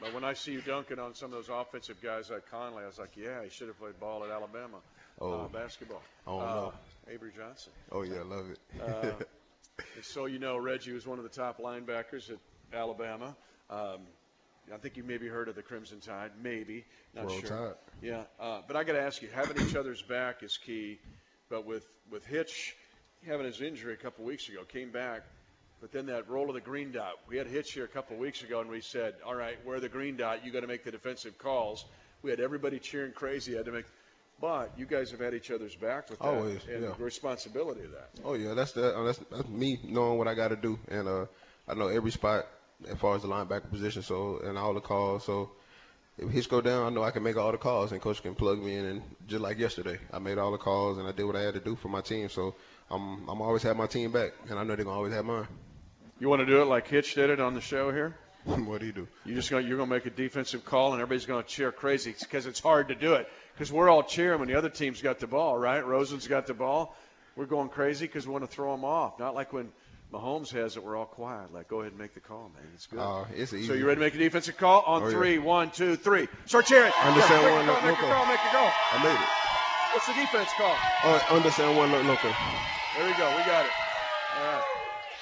But 0.00 0.12
when 0.12 0.24
I 0.24 0.34
see 0.34 0.52
you 0.52 0.60
dunking 0.60 0.98
on 0.98 1.14
some 1.14 1.32
of 1.32 1.32
those 1.32 1.48
offensive 1.48 2.02
guys 2.02 2.30
like 2.30 2.50
Conley, 2.50 2.82
I 2.82 2.86
was 2.86 2.98
like, 2.98 3.16
yeah, 3.16 3.42
he 3.42 3.50
should 3.50 3.68
have 3.68 3.78
played 3.78 3.98
ball 3.98 4.24
at 4.24 4.30
Alabama 4.30 4.78
oh. 5.20 5.32
uh, 5.32 5.48
basketball. 5.48 6.02
Oh, 6.26 6.38
uh, 6.38 6.44
no. 6.44 6.72
Avery 7.08 7.32
Johnson. 7.36 7.72
Oh, 7.90 8.02
yeah, 8.02 8.18
I 8.18 8.22
love 8.22 8.50
it. 8.50 8.58
uh, 8.82 9.82
so 10.02 10.26
you 10.26 10.38
know, 10.38 10.58
Reggie 10.58 10.92
was 10.92 11.06
one 11.06 11.18
of 11.18 11.24
the 11.24 11.30
top 11.30 11.58
linebackers 11.60 12.30
at 12.30 12.38
Alabama. 12.72 13.34
Um, 13.70 14.00
I 14.72 14.78
think 14.78 14.96
you 14.96 15.04
maybe 15.04 15.28
heard 15.28 15.48
of 15.48 15.54
the 15.54 15.62
Crimson 15.62 16.00
Tide, 16.00 16.32
maybe, 16.42 16.84
not 17.14 17.26
World 17.26 17.40
sure. 17.40 17.48
Tide. 17.48 17.74
Yeah, 18.02 18.22
uh, 18.40 18.62
but 18.66 18.76
I 18.76 18.84
got 18.84 18.94
to 18.94 19.02
ask 19.02 19.22
you, 19.22 19.28
having 19.32 19.60
each 19.64 19.76
other's 19.76 20.02
back 20.02 20.42
is 20.42 20.58
key. 20.58 20.98
But 21.48 21.64
with 21.64 21.86
with 22.10 22.26
Hitch 22.26 22.74
having 23.26 23.46
his 23.46 23.60
injury 23.60 23.94
a 23.94 23.96
couple 23.96 24.24
weeks 24.24 24.48
ago, 24.48 24.64
came 24.64 24.90
back, 24.90 25.22
but 25.80 25.92
then 25.92 26.06
that 26.06 26.28
roll 26.28 26.48
of 26.48 26.54
the 26.54 26.60
green 26.60 26.92
dot. 26.92 27.12
We 27.28 27.36
had 27.36 27.46
Hitch 27.46 27.72
here 27.72 27.84
a 27.84 27.88
couple 27.88 28.16
weeks 28.16 28.42
ago, 28.42 28.60
and 28.60 28.70
we 28.70 28.80
said, 28.80 29.14
"All 29.24 29.34
right, 29.34 29.58
we're 29.64 29.80
the 29.80 29.88
green 29.88 30.16
dot. 30.16 30.44
You 30.44 30.52
got 30.52 30.60
to 30.60 30.66
make 30.66 30.84
the 30.84 30.90
defensive 30.90 31.38
calls." 31.38 31.84
We 32.22 32.30
had 32.30 32.40
everybody 32.40 32.78
cheering 32.78 33.12
crazy. 33.12 33.54
Had 33.54 33.66
to 33.66 33.72
make 33.72 33.84
But 34.40 34.72
you 34.76 34.86
guys 34.86 35.10
have 35.12 35.20
had 35.20 35.34
each 35.34 35.50
other's 35.50 35.74
back 35.76 36.10
with 36.10 36.18
that 36.18 36.24
Always, 36.24 36.60
and 36.66 36.82
yeah. 36.82 36.92
the 36.96 37.04
responsibility 37.04 37.84
of 37.84 37.92
that. 37.92 38.10
Oh 38.24 38.34
yeah, 38.34 38.54
that's 38.54 38.72
that. 38.72 38.94
Uh, 38.96 39.04
that's, 39.04 39.18
that's 39.30 39.48
me 39.48 39.78
knowing 39.84 40.18
what 40.18 40.28
I 40.28 40.34
got 40.34 40.48
to 40.48 40.56
do, 40.56 40.78
and 40.88 41.08
uh, 41.08 41.26
I 41.68 41.74
know 41.74 41.88
every 41.88 42.10
spot 42.10 42.46
as 42.88 42.98
far 42.98 43.14
as 43.14 43.22
the 43.22 43.28
linebacker 43.28 43.70
position. 43.70 44.02
So 44.02 44.40
and 44.44 44.58
all 44.58 44.74
the 44.74 44.80
calls. 44.80 45.24
So 45.24 45.50
if 46.18 46.30
hits 46.30 46.46
go 46.46 46.60
down, 46.60 46.86
I 46.86 46.94
know 46.94 47.02
I 47.02 47.10
can 47.10 47.22
make 47.22 47.36
all 47.36 47.52
the 47.52 47.58
calls, 47.58 47.92
and 47.92 48.00
coach 48.00 48.22
can 48.22 48.34
plug 48.34 48.62
me 48.62 48.76
in. 48.76 48.84
And 48.86 49.02
just 49.26 49.42
like 49.42 49.58
yesterday, 49.58 49.98
I 50.12 50.18
made 50.18 50.38
all 50.38 50.50
the 50.50 50.58
calls 50.58 50.98
and 50.98 51.06
I 51.06 51.12
did 51.12 51.24
what 51.24 51.36
I 51.36 51.42
had 51.42 51.54
to 51.54 51.60
do 51.60 51.76
for 51.76 51.88
my 51.88 52.00
team. 52.00 52.28
So 52.28 52.54
I'm 52.90 53.28
I'm 53.28 53.40
always 53.40 53.62
have 53.62 53.76
my 53.76 53.86
team 53.86 54.12
back, 54.12 54.32
and 54.48 54.58
I 54.58 54.64
know 54.64 54.76
they're 54.76 54.84
gonna 54.84 54.96
always 54.96 55.12
have 55.12 55.24
mine. 55.24 55.46
You 56.18 56.28
want 56.28 56.40
to 56.40 56.46
do 56.46 56.62
it 56.62 56.66
like 56.66 56.88
Hitch 56.88 57.14
did 57.14 57.30
it 57.30 57.40
on 57.40 57.54
the 57.54 57.60
show 57.60 57.90
here? 57.92 58.16
what 58.44 58.80
do 58.80 58.86
you 58.86 58.92
do? 58.92 59.08
You 59.24 59.34
just 59.34 59.50
gonna, 59.50 59.66
you're 59.66 59.76
going 59.76 59.88
to 59.88 59.94
make 59.94 60.06
a 60.06 60.10
defensive 60.10 60.64
call 60.64 60.92
and 60.92 61.02
everybody's 61.02 61.26
going 61.26 61.42
to 61.42 61.48
cheer 61.48 61.72
crazy 61.72 62.14
because 62.18 62.46
it's 62.46 62.60
hard 62.60 62.88
to 62.88 62.94
do 62.94 63.14
it 63.14 63.28
because 63.54 63.72
we're 63.72 63.88
all 63.88 64.02
cheering 64.04 64.38
when 64.38 64.48
the 64.48 64.54
other 64.54 64.68
team's 64.70 65.02
got 65.02 65.18
the 65.18 65.26
ball, 65.26 65.58
right? 65.58 65.84
Rosen's 65.84 66.26
got 66.28 66.46
the 66.46 66.54
ball. 66.54 66.94
We're 67.36 67.46
going 67.46 67.68
crazy 67.68 68.06
because 68.06 68.26
we 68.26 68.32
want 68.32 68.44
to 68.44 68.50
throw 68.50 68.70
them 68.74 68.84
off. 68.84 69.18
Not 69.18 69.34
like 69.34 69.52
when 69.52 69.68
Mahomes 70.12 70.52
has 70.52 70.76
it, 70.76 70.84
we're 70.84 70.96
all 70.96 71.04
quiet. 71.06 71.52
Like, 71.52 71.68
go 71.68 71.80
ahead 71.80 71.90
and 71.92 72.00
make 72.00 72.14
the 72.14 72.20
call, 72.20 72.50
man. 72.54 72.62
It's 72.74 72.86
good. 72.86 73.00
Uh, 73.00 73.24
it's 73.34 73.52
easy. 73.52 73.66
so 73.66 73.74
you 73.74 73.84
ready 73.84 73.96
to 73.98 74.06
make 74.06 74.14
a 74.14 74.18
defensive 74.18 74.56
call 74.56 74.82
on 74.86 75.02
Oh, 75.02 75.06
yeah. 75.06 75.12
three? 75.12 75.38
One, 75.38 75.70
two, 75.70 75.96
three. 75.96 76.28
Start 76.46 76.64
cheering. 76.66 76.92
Understand 77.02 77.42
Yeah, 77.42 77.56
one, 77.56 77.66
call, 77.66 77.82
make 77.82 77.98
the 77.98 78.06
call. 78.06 78.26
make 78.26 78.40
the 78.40 78.48
call. 78.56 78.72
I 78.72 79.02
made 79.04 79.12
it. 79.12 79.28
What's 79.92 80.06
the 80.06 80.14
defense 80.14 80.48
call? 80.56 80.76
Oh, 81.04 81.36
understand 81.36 81.76
one 81.76 81.90
local. 81.92 82.30
There 82.96 83.04
we 83.06 83.12
go. 83.18 83.26
We 83.36 83.42
got 83.44 83.66
it. 83.66 83.72
All 84.38 84.44
right. 84.46 84.62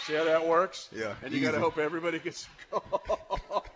See 0.04 0.14
how 0.14 0.25
that 0.25 0.46
works? 0.46 0.88
Yeah, 0.94 1.14
And 1.23 1.32
you 1.32 1.40
got 1.40 1.52
to 1.52 1.61
hope 1.61 1.78
everybody 1.78 2.18
gets 2.18 2.46
a 2.73 2.80
call. 2.80 3.64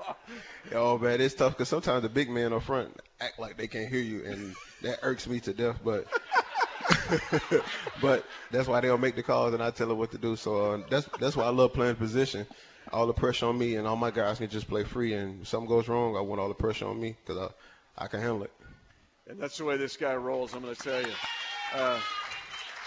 Oh 0.74 0.98
man, 0.98 1.22
it's 1.22 1.34
tough 1.34 1.52
because 1.52 1.70
sometimes 1.70 2.02
the 2.02 2.10
big 2.10 2.28
men 2.28 2.52
up 2.52 2.62
front 2.62 2.94
act 3.18 3.38
like 3.38 3.56
they 3.56 3.66
can't 3.66 3.88
hear 3.88 4.02
you, 4.02 4.24
and 4.26 4.54
that 4.82 4.98
irks 5.00 5.26
me 5.26 5.40
to 5.40 5.54
death. 5.54 5.78
But 5.82 6.06
but 8.02 8.26
that's 8.50 8.68
why 8.68 8.80
they 8.80 8.88
don't 8.88 9.00
make 9.00 9.16
the 9.16 9.22
calls, 9.22 9.54
and 9.54 9.62
I 9.62 9.70
tell 9.70 9.88
them 9.88 9.96
what 9.96 10.10
to 10.10 10.18
do. 10.18 10.36
So 10.36 10.72
uh, 10.72 10.82
that's 10.90 11.08
that's 11.18 11.34
why 11.34 11.44
I 11.44 11.48
love 11.48 11.72
playing 11.72 11.96
position. 11.96 12.46
All 12.92 13.06
the 13.06 13.14
pressure 13.14 13.46
on 13.46 13.56
me, 13.56 13.76
and 13.76 13.86
all 13.86 13.96
my 13.96 14.10
guys 14.10 14.36
can 14.36 14.50
just 14.50 14.68
play 14.68 14.84
free. 14.84 15.14
And 15.14 15.40
if 15.40 15.48
something 15.48 15.68
goes 15.68 15.88
wrong, 15.88 16.14
I 16.14 16.20
want 16.20 16.42
all 16.42 16.48
the 16.48 16.54
pressure 16.54 16.86
on 16.86 17.00
me 17.00 17.16
because 17.24 17.50
I 17.98 18.04
I 18.04 18.06
can 18.08 18.20
handle 18.20 18.42
it. 18.42 18.52
And 19.28 19.40
that's 19.40 19.58
the 19.58 19.64
way 19.64 19.76
this 19.76 19.96
guy 19.96 20.14
rolls, 20.16 20.54
I'm 20.54 20.62
going 20.62 20.74
to 20.74 20.82
tell 20.82 21.02
you. 21.02 21.12
Uh, 21.72 22.00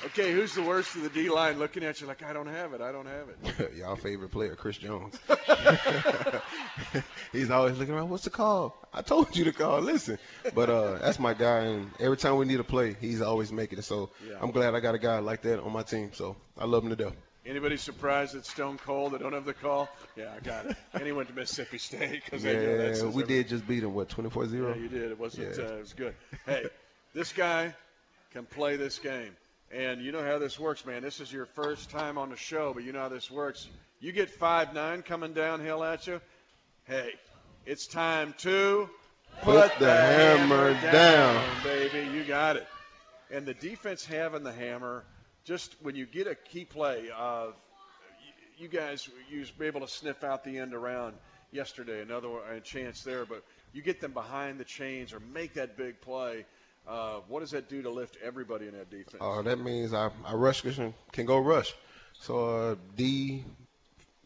okay, 0.07 0.31
who's 0.31 0.55
the 0.55 0.63
worst 0.63 0.95
of 0.95 1.03
the 1.03 1.09
D 1.09 1.29
line 1.29 1.59
looking 1.59 1.83
at 1.83 2.01
you 2.01 2.07
like, 2.07 2.23
I 2.23 2.33
don't 2.33 2.47
have 2.47 2.73
it, 2.73 2.81
I 2.81 2.91
don't 2.91 3.05
have 3.07 3.27
it? 3.29 3.73
Y'all 3.77 3.95
favorite 3.95 4.31
player, 4.31 4.55
Chris 4.55 4.77
Jones. 4.77 5.17
He's 7.31 7.49
always 7.49 7.77
looking 7.77 7.93
around. 7.93 8.09
What's 8.09 8.25
the 8.25 8.29
call? 8.29 8.77
I 8.93 9.01
told 9.01 9.35
you 9.35 9.45
to 9.45 9.53
call. 9.53 9.79
Listen, 9.81 10.17
but 10.53 10.69
uh, 10.69 10.97
that's 10.99 11.19
my 11.19 11.33
guy, 11.33 11.59
and 11.65 11.91
every 11.99 12.17
time 12.17 12.37
we 12.37 12.45
need 12.45 12.59
a 12.59 12.63
play, 12.63 12.95
he's 12.99 13.21
always 13.21 13.51
making 13.51 13.79
it. 13.79 13.83
So 13.83 14.09
Yeah. 14.27 14.35
I'm 14.41 14.51
glad 14.51 14.75
I 14.75 14.79
got 14.79 14.95
a 14.95 14.99
guy 14.99 15.19
like 15.19 15.41
that 15.43 15.61
on 15.61 15.71
my 15.71 15.83
team. 15.83 16.11
So 16.13 16.35
I 16.57 16.65
love 16.65 16.83
him 16.83 16.89
to 16.89 16.95
death. 16.95 17.13
Anybody 17.43 17.77
surprised 17.77 18.35
that 18.35 18.45
Stone 18.45 18.77
Cold, 18.77 19.13
they 19.13 19.17
don't 19.17 19.33
have 19.33 19.45
the 19.45 19.53
call? 19.55 19.89
Yeah, 20.15 20.31
I 20.35 20.39
got 20.41 20.67
it. 20.67 20.77
and 20.93 21.03
he 21.03 21.11
went 21.11 21.27
to 21.29 21.33
Mississippi 21.33 21.79
State 21.79 22.21
because 22.23 22.45
I 22.45 22.53
know 22.53 22.77
that's 22.77 23.01
Yeah, 23.01 23.07
we 23.07 23.23
did 23.23 23.47
just 23.47 23.67
beat 23.67 23.81
him. 23.81 23.95
What 23.95 24.09
24-0? 24.09 24.75
Yeah, 24.75 24.79
you 24.79 24.87
did. 24.87 25.09
It 25.11 25.19
wasn't. 25.19 25.57
Yeah. 25.57 25.63
Uh, 25.63 25.73
it 25.77 25.79
was 25.79 25.93
good. 25.93 26.13
Hey, 26.45 26.65
this 27.15 27.33
guy 27.33 27.73
can 28.33 28.45
play 28.45 28.75
this 28.75 28.99
game, 28.99 29.35
and 29.73 30.01
you 30.01 30.11
know 30.11 30.23
how 30.23 30.37
this 30.39 30.59
works, 30.59 30.85
man. 30.85 31.01
This 31.01 31.19
is 31.19 31.31
your 31.31 31.45
first 31.45 31.89
time 31.89 32.17
on 32.17 32.29
the 32.29 32.35
show, 32.37 32.73
but 32.73 32.83
you 32.83 32.91
know 32.91 33.01
how 33.01 33.09
this 33.09 33.29
works. 33.31 33.67
You 33.99 34.11
get 34.11 34.29
five 34.29 34.73
nine 34.73 35.01
coming 35.01 35.33
downhill 35.33 35.83
at 35.83 36.07
you. 36.07 36.21
Hey, 36.85 37.11
it's 37.65 37.87
time 37.87 38.33
to 38.39 38.89
Put 39.43 39.71
the 39.79 39.91
hammer 39.91 40.73
down. 40.91 41.43
baby. 41.63 42.07
You 42.15 42.23
got 42.23 42.57
it. 42.57 42.67
And 43.31 43.45
the 43.45 43.53
defense 43.53 44.05
having 44.05 44.43
the 44.43 44.51
hammer, 44.51 45.03
just 45.45 45.75
when 45.81 45.95
you 45.95 46.05
get 46.05 46.27
a 46.27 46.35
key 46.35 46.65
play, 46.65 47.09
uh, 47.17 47.47
you, 48.57 48.65
you 48.65 48.67
guys 48.67 49.09
you 49.29 49.39
was 49.39 49.51
able 49.61 49.81
to 49.81 49.87
sniff 49.87 50.23
out 50.23 50.43
the 50.43 50.57
end 50.57 50.73
around 50.73 51.15
yesterday. 51.51 52.01
Another 52.01 52.29
chance 52.63 53.03
there, 53.03 53.25
but 53.25 53.43
you 53.73 53.81
get 53.81 54.01
them 54.01 54.11
behind 54.11 54.59
the 54.59 54.65
chains 54.65 55.13
or 55.13 55.19
make 55.33 55.53
that 55.53 55.77
big 55.77 56.01
play. 56.01 56.45
Uh, 56.91 57.21
what 57.29 57.39
does 57.39 57.51
that 57.51 57.69
do 57.69 57.81
to 57.81 57.89
lift 57.89 58.17
everybody 58.21 58.67
in 58.67 58.73
that 58.73 58.89
defense? 58.89 59.21
Uh, 59.21 59.41
that 59.43 59.57
means 59.57 59.93
our, 59.93 60.11
our 60.25 60.37
rush 60.37 60.61
can, 60.61 60.93
can 61.13 61.25
go 61.25 61.37
rush. 61.37 61.73
So 62.19 62.45
uh, 62.49 62.75
D, 62.97 63.45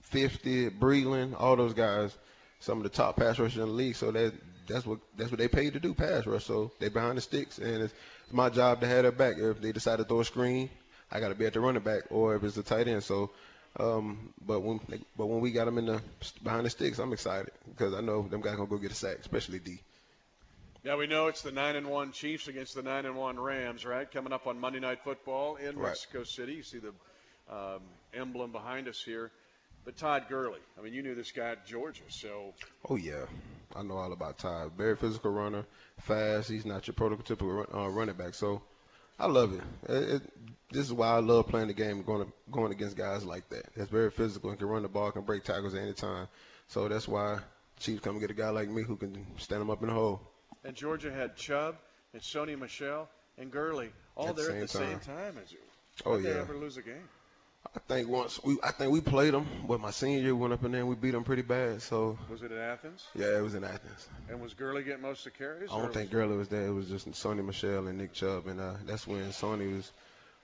50, 0.01 0.71
Breeland, 0.71 1.35
all 1.39 1.55
those 1.55 1.75
guys, 1.75 2.17
some 2.59 2.79
of 2.79 2.83
the 2.83 2.89
top 2.89 3.17
pass 3.17 3.37
rushers 3.37 3.57
in 3.57 3.67
the 3.67 3.67
league. 3.67 3.95
So 3.95 4.11
that 4.11 4.33
that's 4.67 4.83
what 4.83 4.97
that's 5.15 5.29
what 5.29 5.37
they 5.37 5.47
paid 5.47 5.73
to 5.73 5.79
do, 5.79 5.93
pass 5.93 6.25
rush. 6.25 6.45
So 6.45 6.71
they 6.79 6.89
behind 6.89 7.17
the 7.17 7.21
sticks, 7.21 7.59
and 7.59 7.83
it's 7.83 7.93
my 8.31 8.49
job 8.49 8.81
to 8.81 8.87
have 8.87 9.03
their 9.03 9.11
back. 9.11 9.35
If 9.37 9.61
they 9.61 9.71
decide 9.71 9.97
to 9.97 10.03
throw 10.03 10.21
a 10.21 10.25
screen, 10.25 10.71
I 11.11 11.19
got 11.19 11.29
to 11.29 11.35
be 11.35 11.45
at 11.45 11.53
the 11.53 11.59
running 11.59 11.83
back, 11.83 12.05
or 12.09 12.35
if 12.35 12.43
it's 12.43 12.55
the 12.55 12.63
tight 12.63 12.87
end. 12.87 13.03
So, 13.03 13.29
um, 13.79 14.33
but 14.43 14.61
when 14.61 14.79
but 15.15 15.27
when 15.27 15.39
we 15.39 15.51
got 15.51 15.65
them 15.65 15.77
in 15.77 15.85
the 15.85 16.01
behind 16.43 16.65
the 16.65 16.71
sticks, 16.71 16.97
I'm 16.97 17.13
excited 17.13 17.51
because 17.69 17.93
I 17.93 18.01
know 18.01 18.23
them 18.27 18.41
guys 18.41 18.55
gonna 18.55 18.67
go 18.67 18.77
get 18.79 18.91
a 18.91 18.95
sack, 18.95 19.17
especially 19.19 19.59
D. 19.59 19.79
Now 20.85 20.97
we 20.97 21.07
know 21.07 21.25
it's 21.25 21.41
the 21.41 21.51
nine 21.51 21.75
and 21.75 21.87
one 21.87 22.11
Chiefs 22.11 22.47
against 22.47 22.75
the 22.75 22.83
nine 22.83 23.07
and 23.07 23.15
one 23.15 23.39
Rams, 23.39 23.83
right? 23.85 24.09
Coming 24.09 24.31
up 24.31 24.45
on 24.45 24.59
Monday 24.59 24.79
Night 24.79 24.99
Football 25.03 25.55
in 25.55 25.75
Right. 25.79 25.87
Mexico 25.87 26.23
City. 26.23 26.53
You 26.53 26.61
see 26.61 26.77
the 26.77 26.93
um, 27.51 27.81
emblem 28.13 28.51
behind 28.51 28.87
us 28.87 29.01
here. 29.03 29.31
But 29.83 29.97
Todd 29.97 30.25
Gurley, 30.29 30.59
I 30.77 30.83
mean, 30.83 30.93
you 30.93 31.01
knew 31.01 31.15
this 31.15 31.31
guy 31.31 31.49
at 31.51 31.65
Georgia, 31.65 32.03
so 32.09 32.53
Oh 32.87 32.97
yeah, 32.97 33.25
I 33.75 33.81
know 33.81 33.97
all 33.97 34.13
about 34.13 34.37
Todd. 34.37 34.73
Very 34.77 34.95
physical 34.95 35.31
runner, 35.31 35.65
fast. 36.01 36.49
He's 36.49 36.67
not 36.67 36.85
your 36.85 36.93
prototypical 36.93 37.57
run, 37.57 37.67
uh, 37.73 37.89
running 37.89 38.15
back. 38.15 38.35
So 38.35 38.61
I 39.19 39.25
love 39.25 39.53
it. 39.53 39.91
It, 39.91 40.09
it. 40.15 40.21
This 40.71 40.85
is 40.85 40.93
why 40.93 41.07
I 41.07 41.19
love 41.19 41.47
playing 41.47 41.67
the 41.67 41.73
game, 41.73 42.03
going 42.03 42.31
going 42.51 42.71
against 42.71 42.95
guys 42.95 43.25
like 43.25 43.49
that. 43.49 43.65
That's 43.75 43.89
very 43.89 44.11
physical 44.11 44.51
and 44.51 44.59
can 44.59 44.67
run 44.67 44.83
the 44.83 44.89
ball, 44.89 45.11
can 45.11 45.23
break 45.23 45.43
tackles 45.43 45.73
at 45.73 45.81
any 45.81 45.93
time. 45.93 46.27
So 46.67 46.87
that's 46.87 47.07
why 47.07 47.39
Chiefs 47.79 48.01
come 48.01 48.13
and 48.13 48.21
get 48.21 48.29
a 48.29 48.35
guy 48.35 48.49
like 48.49 48.69
me 48.69 48.83
who 48.83 48.97
can 48.97 49.25
stand 49.37 49.63
him 49.63 49.71
up 49.71 49.81
in 49.81 49.87
the 49.87 49.93
hole. 49.95 50.21
And 50.65 50.75
Georgia 50.75 51.11
had 51.11 51.35
Chubb 51.35 51.75
and 52.13 52.21
Sony 52.21 52.57
Michel 52.59 53.07
and 53.37 53.51
Gurley 53.51 53.89
all 54.15 54.29
At 54.29 54.35
there 54.35 54.51
at 54.51 54.61
the 54.61 54.67
same 54.67 54.99
same 54.99 54.99
time 54.99 55.37
as 55.43 55.51
you. 55.51 55.59
Oh 56.05 56.19
they 56.19 56.29
yeah. 56.29 56.39
ever 56.41 56.55
lose 56.55 56.77
a 56.77 56.81
game? 56.81 57.07
I 57.75 57.79
think 57.87 58.07
once 58.07 58.41
we, 58.43 58.57
I 58.63 58.71
think 58.71 58.91
we 58.91 59.01
played 59.01 59.33
them, 59.33 59.47
but 59.67 59.79
my 59.81 59.91
senior 59.91 60.19
year 60.19 60.35
we 60.35 60.41
went 60.41 60.53
up 60.53 60.63
in 60.63 60.71
there 60.71 60.81
and 60.81 60.89
we 60.89 60.95
beat 60.95 61.11
them 61.11 61.23
pretty 61.23 61.41
bad. 61.41 61.81
So 61.81 62.17
Was 62.29 62.41
it 62.41 62.51
in 62.51 62.57
Athens? 62.57 63.05
yeah, 63.15 63.37
it 63.37 63.41
was 63.41 63.55
in 63.55 63.63
Athens. 63.63 64.07
And 64.29 64.41
was 64.41 64.53
Gurley 64.53 64.83
getting 64.83 65.01
most 65.01 65.25
of 65.25 65.33
the 65.33 65.37
carries? 65.39 65.69
I 65.71 65.77
don't 65.79 65.93
think 65.93 66.09
Gurley 66.11 66.37
was 66.37 66.47
there. 66.47 66.67
It 66.67 66.73
was 66.73 66.87
just 66.87 67.09
Sony 67.11 67.43
Michel 67.43 67.87
and 67.87 67.97
Nick 67.97 68.13
Chubb, 68.13 68.47
and 68.47 68.59
uh, 68.59 68.73
that's 68.85 69.05
when 69.07 69.25
Sony 69.29 69.75
was 69.75 69.91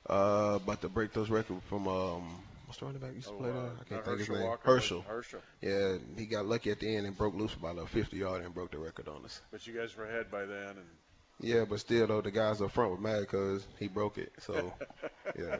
uh, 0.09 0.59
about 0.61 0.81
to 0.81 0.89
break 0.89 1.13
those 1.13 1.29
records 1.29 1.61
from 1.69 1.87
um, 1.87 2.23
what's 2.71 2.79
the 2.79 2.85
running 2.85 3.01
back 3.01 3.13
used 3.13 3.27
to 3.27 3.33
Oh, 3.33 3.37
play 3.37 3.51
there? 3.51 3.59
I 3.59 3.83
can't 3.83 3.87
think 3.89 4.07
of 4.07 4.19
his 4.19 4.27
Herschel 4.27 4.35
name. 4.35 4.47
Walker, 4.47 4.61
Herschel. 4.71 5.01
Herschel. 5.01 5.41
Yeah, 5.61 5.97
he 6.17 6.25
got 6.25 6.45
lucky 6.45 6.71
at 6.71 6.79
the 6.79 6.95
end 6.95 7.05
and 7.05 7.17
broke 7.17 7.35
loose 7.35 7.53
about 7.53 7.77
a 7.77 7.85
50 7.85 8.15
yard 8.15 8.43
and 8.45 8.53
broke 8.53 8.71
the 8.71 8.77
record 8.79 9.09
on 9.09 9.25
us. 9.25 9.41
But 9.51 9.67
you 9.67 9.73
guys 9.73 9.95
were 9.97 10.05
ahead 10.05 10.31
by 10.31 10.45
then, 10.45 10.69
and 10.69 10.85
Yeah, 11.41 11.65
but 11.69 11.81
still 11.81 12.07
though, 12.07 12.21
the 12.21 12.31
guys 12.31 12.61
up 12.61 12.71
front 12.71 12.91
were 12.91 12.97
mad 12.97 13.19
because 13.21 13.67
he 13.77 13.89
broke 13.89 14.17
it. 14.17 14.31
So 14.39 14.73
yeah, 15.37 15.57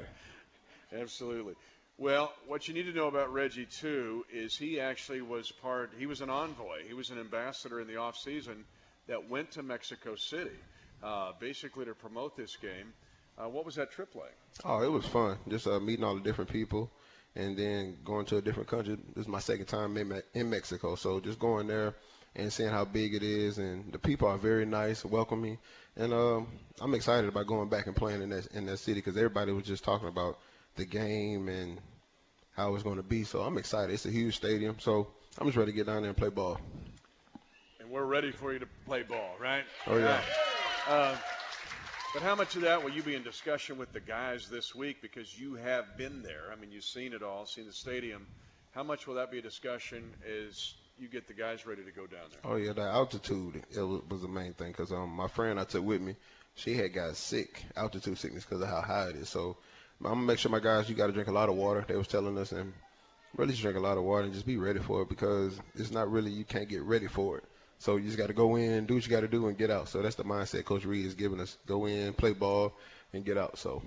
Absolutely. 0.94 1.56
Well, 1.98 2.32
what 2.48 2.68
you 2.68 2.74
need 2.74 2.84
to 2.84 2.94
know 2.94 3.08
about 3.08 3.32
Reggie 3.34 3.66
too 3.68 4.26
is 4.34 4.58
he 4.58 4.80
actually 4.80 5.22
was 5.22 5.52
part. 5.52 5.92
He 5.98 6.06
was 6.06 6.22
an 6.22 6.30
envoy. 6.30 6.80
He 6.88 6.94
was 6.94 7.10
an 7.10 7.20
ambassador 7.20 7.80
in 7.82 7.88
the 7.88 7.98
off 7.98 8.16
season 8.18 8.64
that 9.08 9.30
went 9.30 9.52
to 9.52 9.64
Mexico 9.64 10.16
City, 10.16 10.50
uh, 11.04 11.34
basically 11.40 11.86
to 11.86 11.94
promote 11.94 12.36
this 12.38 12.56
game. 12.56 12.94
Uh, 13.38 13.50
what 13.50 13.66
was 13.66 13.76
that 13.76 13.92
trip 13.92 14.14
like? 14.16 14.36
oh, 14.66 14.84
it 14.84 14.92
was 14.92 15.06
fun. 15.06 15.38
Just 15.48 15.68
uh, 15.68 15.80
meeting 15.80 16.04
all 16.04 16.16
the 16.16 16.22
different 16.22 16.50
people, 16.50 16.92
and 17.36 17.58
then 17.58 17.98
going 18.04 18.26
to 18.28 18.38
a 18.38 18.42
different 18.42 18.70
country. 18.70 18.98
This 19.16 19.24
is 19.24 19.28
my 19.28 19.40
second 19.40 19.66
time 19.66 19.98
in, 19.98 20.10
Me- 20.10 20.22
in 20.34 20.50
Mexico, 20.50 20.96
so 20.96 21.20
just 21.20 21.40
going 21.40 21.68
there 21.68 21.96
and 22.36 22.52
seeing 22.52 22.70
how 22.70 22.86
big 22.86 23.14
it 23.14 23.24
is, 23.24 23.58
and 23.58 23.92
the 23.92 24.00
people 24.00 24.28
are 24.28 24.38
very 24.38 24.66
nice, 24.66 25.04
welcoming, 25.04 25.58
and 25.98 26.14
um, 26.14 26.48
I'm 26.80 26.94
excited 26.94 27.28
about 27.28 27.48
going 27.48 27.70
back 27.70 27.88
and 27.88 27.96
playing 27.96 28.22
in 28.22 28.30
that 28.30 28.48
in 28.48 28.66
that 28.68 28.78
city 28.78 29.00
because 29.00 29.18
everybody 29.18 29.52
was 29.52 29.66
just 29.66 29.84
talking 29.84 30.08
about 30.08 30.38
the 30.76 30.86
game 30.86 31.50
and 31.50 31.80
how 32.56 32.74
it's 32.76 32.84
going 32.84 32.98
to 32.98 33.04
be. 33.04 33.24
So 33.24 33.42
I'm 33.42 33.58
excited. 33.58 33.94
It's 33.94 34.06
a 34.06 34.12
huge 34.12 34.36
stadium, 34.38 34.78
so 34.80 35.08
I'm 35.38 35.48
just 35.48 35.58
ready 35.58 35.72
to 35.72 35.76
get 35.76 35.88
down 35.88 36.02
there 36.02 36.10
and 36.10 36.18
play 36.18 36.30
ball. 36.30 36.60
And 37.80 37.90
we're 37.90 38.06
ready 38.06 38.32
for 38.32 38.54
you 38.54 38.60
to 38.60 38.68
play 38.86 39.04
ball, 39.04 39.36
right? 39.40 39.64
Oh, 39.88 39.98
yeah. 39.98 40.22
Uh, 40.88 41.16
but 42.14 42.22
how 42.22 42.36
much 42.36 42.56
of 42.56 42.64
that 42.64 42.84
will 42.84 42.92
you 42.92 43.04
be 43.04 43.16
in 43.16 43.24
discussion 43.24 43.78
with 43.78 43.94
the 43.94 44.00
guys 44.00 44.50
this 44.50 44.76
week 44.76 45.02
because 45.02 45.40
you 45.40 45.56
have 45.56 45.98
been 45.98 46.24
there? 46.24 46.52
I 46.52 46.60
mean, 46.60 46.72
you've 46.72 46.84
seen 46.84 47.14
it 47.14 47.24
all, 47.24 47.46
seen 47.46 47.66
the 47.66 47.74
stadium. 47.74 48.28
How 48.72 48.84
much 48.84 49.08
will 49.08 49.16
that 49.16 49.32
be 49.32 49.40
a 49.40 49.42
discussion 49.42 50.04
as 50.26 50.74
you 51.00 51.08
get 51.08 51.28
the 51.28 51.34
guys 51.34 51.66
ready 51.66 51.84
to 51.84 51.92
go 51.92 52.08
down 52.08 52.30
there? 52.32 52.52
Oh 52.52 52.56
yeah, 52.56 52.74
the 52.74 52.82
altitude 52.82 53.64
it 53.72 53.80
was, 53.80 54.02
was 54.10 54.22
the 54.22 54.28
main 54.28 54.54
thing 54.54 54.72
because 54.72 54.92
um 54.92 55.10
my 55.10 55.28
friend 55.28 55.60
I 55.60 55.64
took 55.64 55.84
with 55.84 56.02
me, 56.02 56.16
she 56.56 56.76
had 56.76 56.94
got 56.94 57.16
sick, 57.16 57.64
altitude 57.76 58.18
sickness 58.18 58.46
because 58.46 58.62
of 58.62 58.68
how 58.68 58.82
high 58.82 59.10
it 59.10 59.16
is. 59.16 59.30
So 59.30 59.58
I'm 60.00 60.14
gonna 60.14 60.22
make 60.26 60.40
sure 60.40 60.52
my 60.52 60.60
guys 60.60 60.90
you 60.90 60.96
got 60.96 61.08
to 61.08 61.14
drink 61.14 61.30
a 61.30 61.34
lot 61.34 61.50
of 61.50 61.56
water. 61.56 61.86
They 61.88 61.96
was 61.96 62.08
telling 62.08 62.38
us 62.38 62.52
and 62.52 62.74
really 63.36 63.52
just 63.52 63.62
drink 63.62 63.78
a 63.78 63.82
lot 63.82 63.98
of 63.98 64.04
water 64.04 64.24
and 64.24 64.34
just 64.34 64.46
be 64.46 64.58
ready 64.58 64.80
for 64.80 65.04
it 65.04 65.10
because 65.10 65.58
it's 65.76 65.92
not 65.92 66.12
really 66.12 66.32
you 66.32 66.44
can't 66.44 66.68
get 66.68 66.82
ready 66.84 67.08
for 67.08 67.38
it. 67.38 67.44
So 67.82 67.96
you 67.96 68.06
just 68.06 68.18
got 68.20 68.28
to 68.28 68.34
go 68.34 68.58
in, 68.58 68.86
do 68.86 68.94
what 68.94 69.04
you 69.04 69.10
got 69.10 69.22
to 69.22 69.28
do, 69.28 69.48
and 69.48 69.58
get 69.58 69.72
out. 69.72 69.90
So 69.90 70.04
that's 70.04 70.14
the 70.14 70.24
mindset 70.24 70.66
Coach 70.66 70.86
Reid 70.86 71.04
is 71.04 71.16
giving 71.16 71.40
us: 71.40 71.58
go 71.66 71.88
in, 71.88 72.14
play 72.14 72.32
ball, 72.32 72.74
and 73.12 73.26
get 73.26 73.40
out. 73.40 73.58
So 73.58 73.82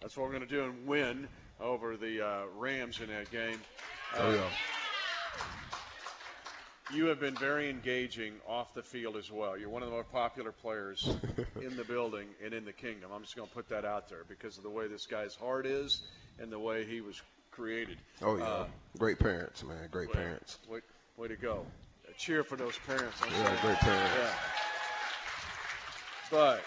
that's 0.00 0.16
what 0.16 0.24
we're 0.24 0.32
going 0.32 0.42
to 0.42 0.48
do 0.48 0.64
and 0.64 0.88
win 0.88 1.28
over 1.60 1.96
the 1.96 2.26
uh, 2.26 2.42
Rams 2.56 3.00
in 3.00 3.06
that 3.10 3.30
game. 3.30 3.60
Uh, 4.12 4.22
oh 4.22 4.34
yeah. 4.34 4.48
You 6.96 7.06
have 7.06 7.20
been 7.20 7.36
very 7.36 7.70
engaging 7.70 8.34
off 8.44 8.74
the 8.74 8.82
field 8.82 9.16
as 9.16 9.30
well. 9.30 9.56
You're 9.56 9.68
one 9.68 9.82
of 9.82 9.88
the 9.88 9.94
more 9.94 10.02
popular 10.02 10.50
players 10.50 11.08
in 11.62 11.76
the 11.76 11.84
building 11.84 12.26
and 12.44 12.52
in 12.52 12.64
the 12.64 12.72
kingdom. 12.72 13.10
I'm 13.14 13.22
just 13.22 13.36
going 13.36 13.46
to 13.46 13.54
put 13.54 13.68
that 13.68 13.84
out 13.84 14.08
there 14.08 14.24
because 14.28 14.56
of 14.56 14.64
the 14.64 14.70
way 14.70 14.88
this 14.88 15.06
guy's 15.06 15.36
heart 15.36 15.64
is 15.64 16.02
and 16.40 16.50
the 16.50 16.58
way 16.58 16.84
he 16.84 17.02
was 17.02 17.22
created. 17.52 17.98
Oh 18.20 18.36
yeah, 18.36 18.44
uh, 18.44 18.66
great 18.98 19.20
parents, 19.20 19.62
man, 19.62 19.76
great 19.92 20.08
way, 20.08 20.14
parents. 20.14 20.58
Way, 20.68 20.80
way 21.16 21.28
to 21.28 21.36
go! 21.36 21.64
Cheer 22.18 22.44
for 22.44 22.56
those 22.56 22.78
parents. 22.86 23.18
I'm 23.22 23.30
yeah, 23.30 23.44
saying. 23.46 23.58
great 23.62 23.78
parents. 23.78 24.12
Yeah. 24.18 24.34
But 26.30 26.64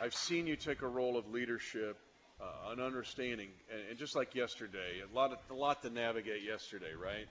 I've 0.00 0.14
seen 0.14 0.46
you 0.46 0.56
take 0.56 0.82
a 0.82 0.88
role 0.88 1.16
of 1.16 1.28
leadership, 1.30 1.98
uh, 2.40 2.72
an 2.72 2.80
understanding, 2.80 3.48
and, 3.72 3.80
and 3.90 3.98
just 3.98 4.14
like 4.14 4.34
yesterday, 4.34 5.02
a 5.10 5.14
lot 5.14 5.32
of, 5.32 5.38
a 5.50 5.54
lot 5.54 5.82
to 5.82 5.90
navigate 5.90 6.42
yesterday, 6.42 6.92
right? 7.00 7.26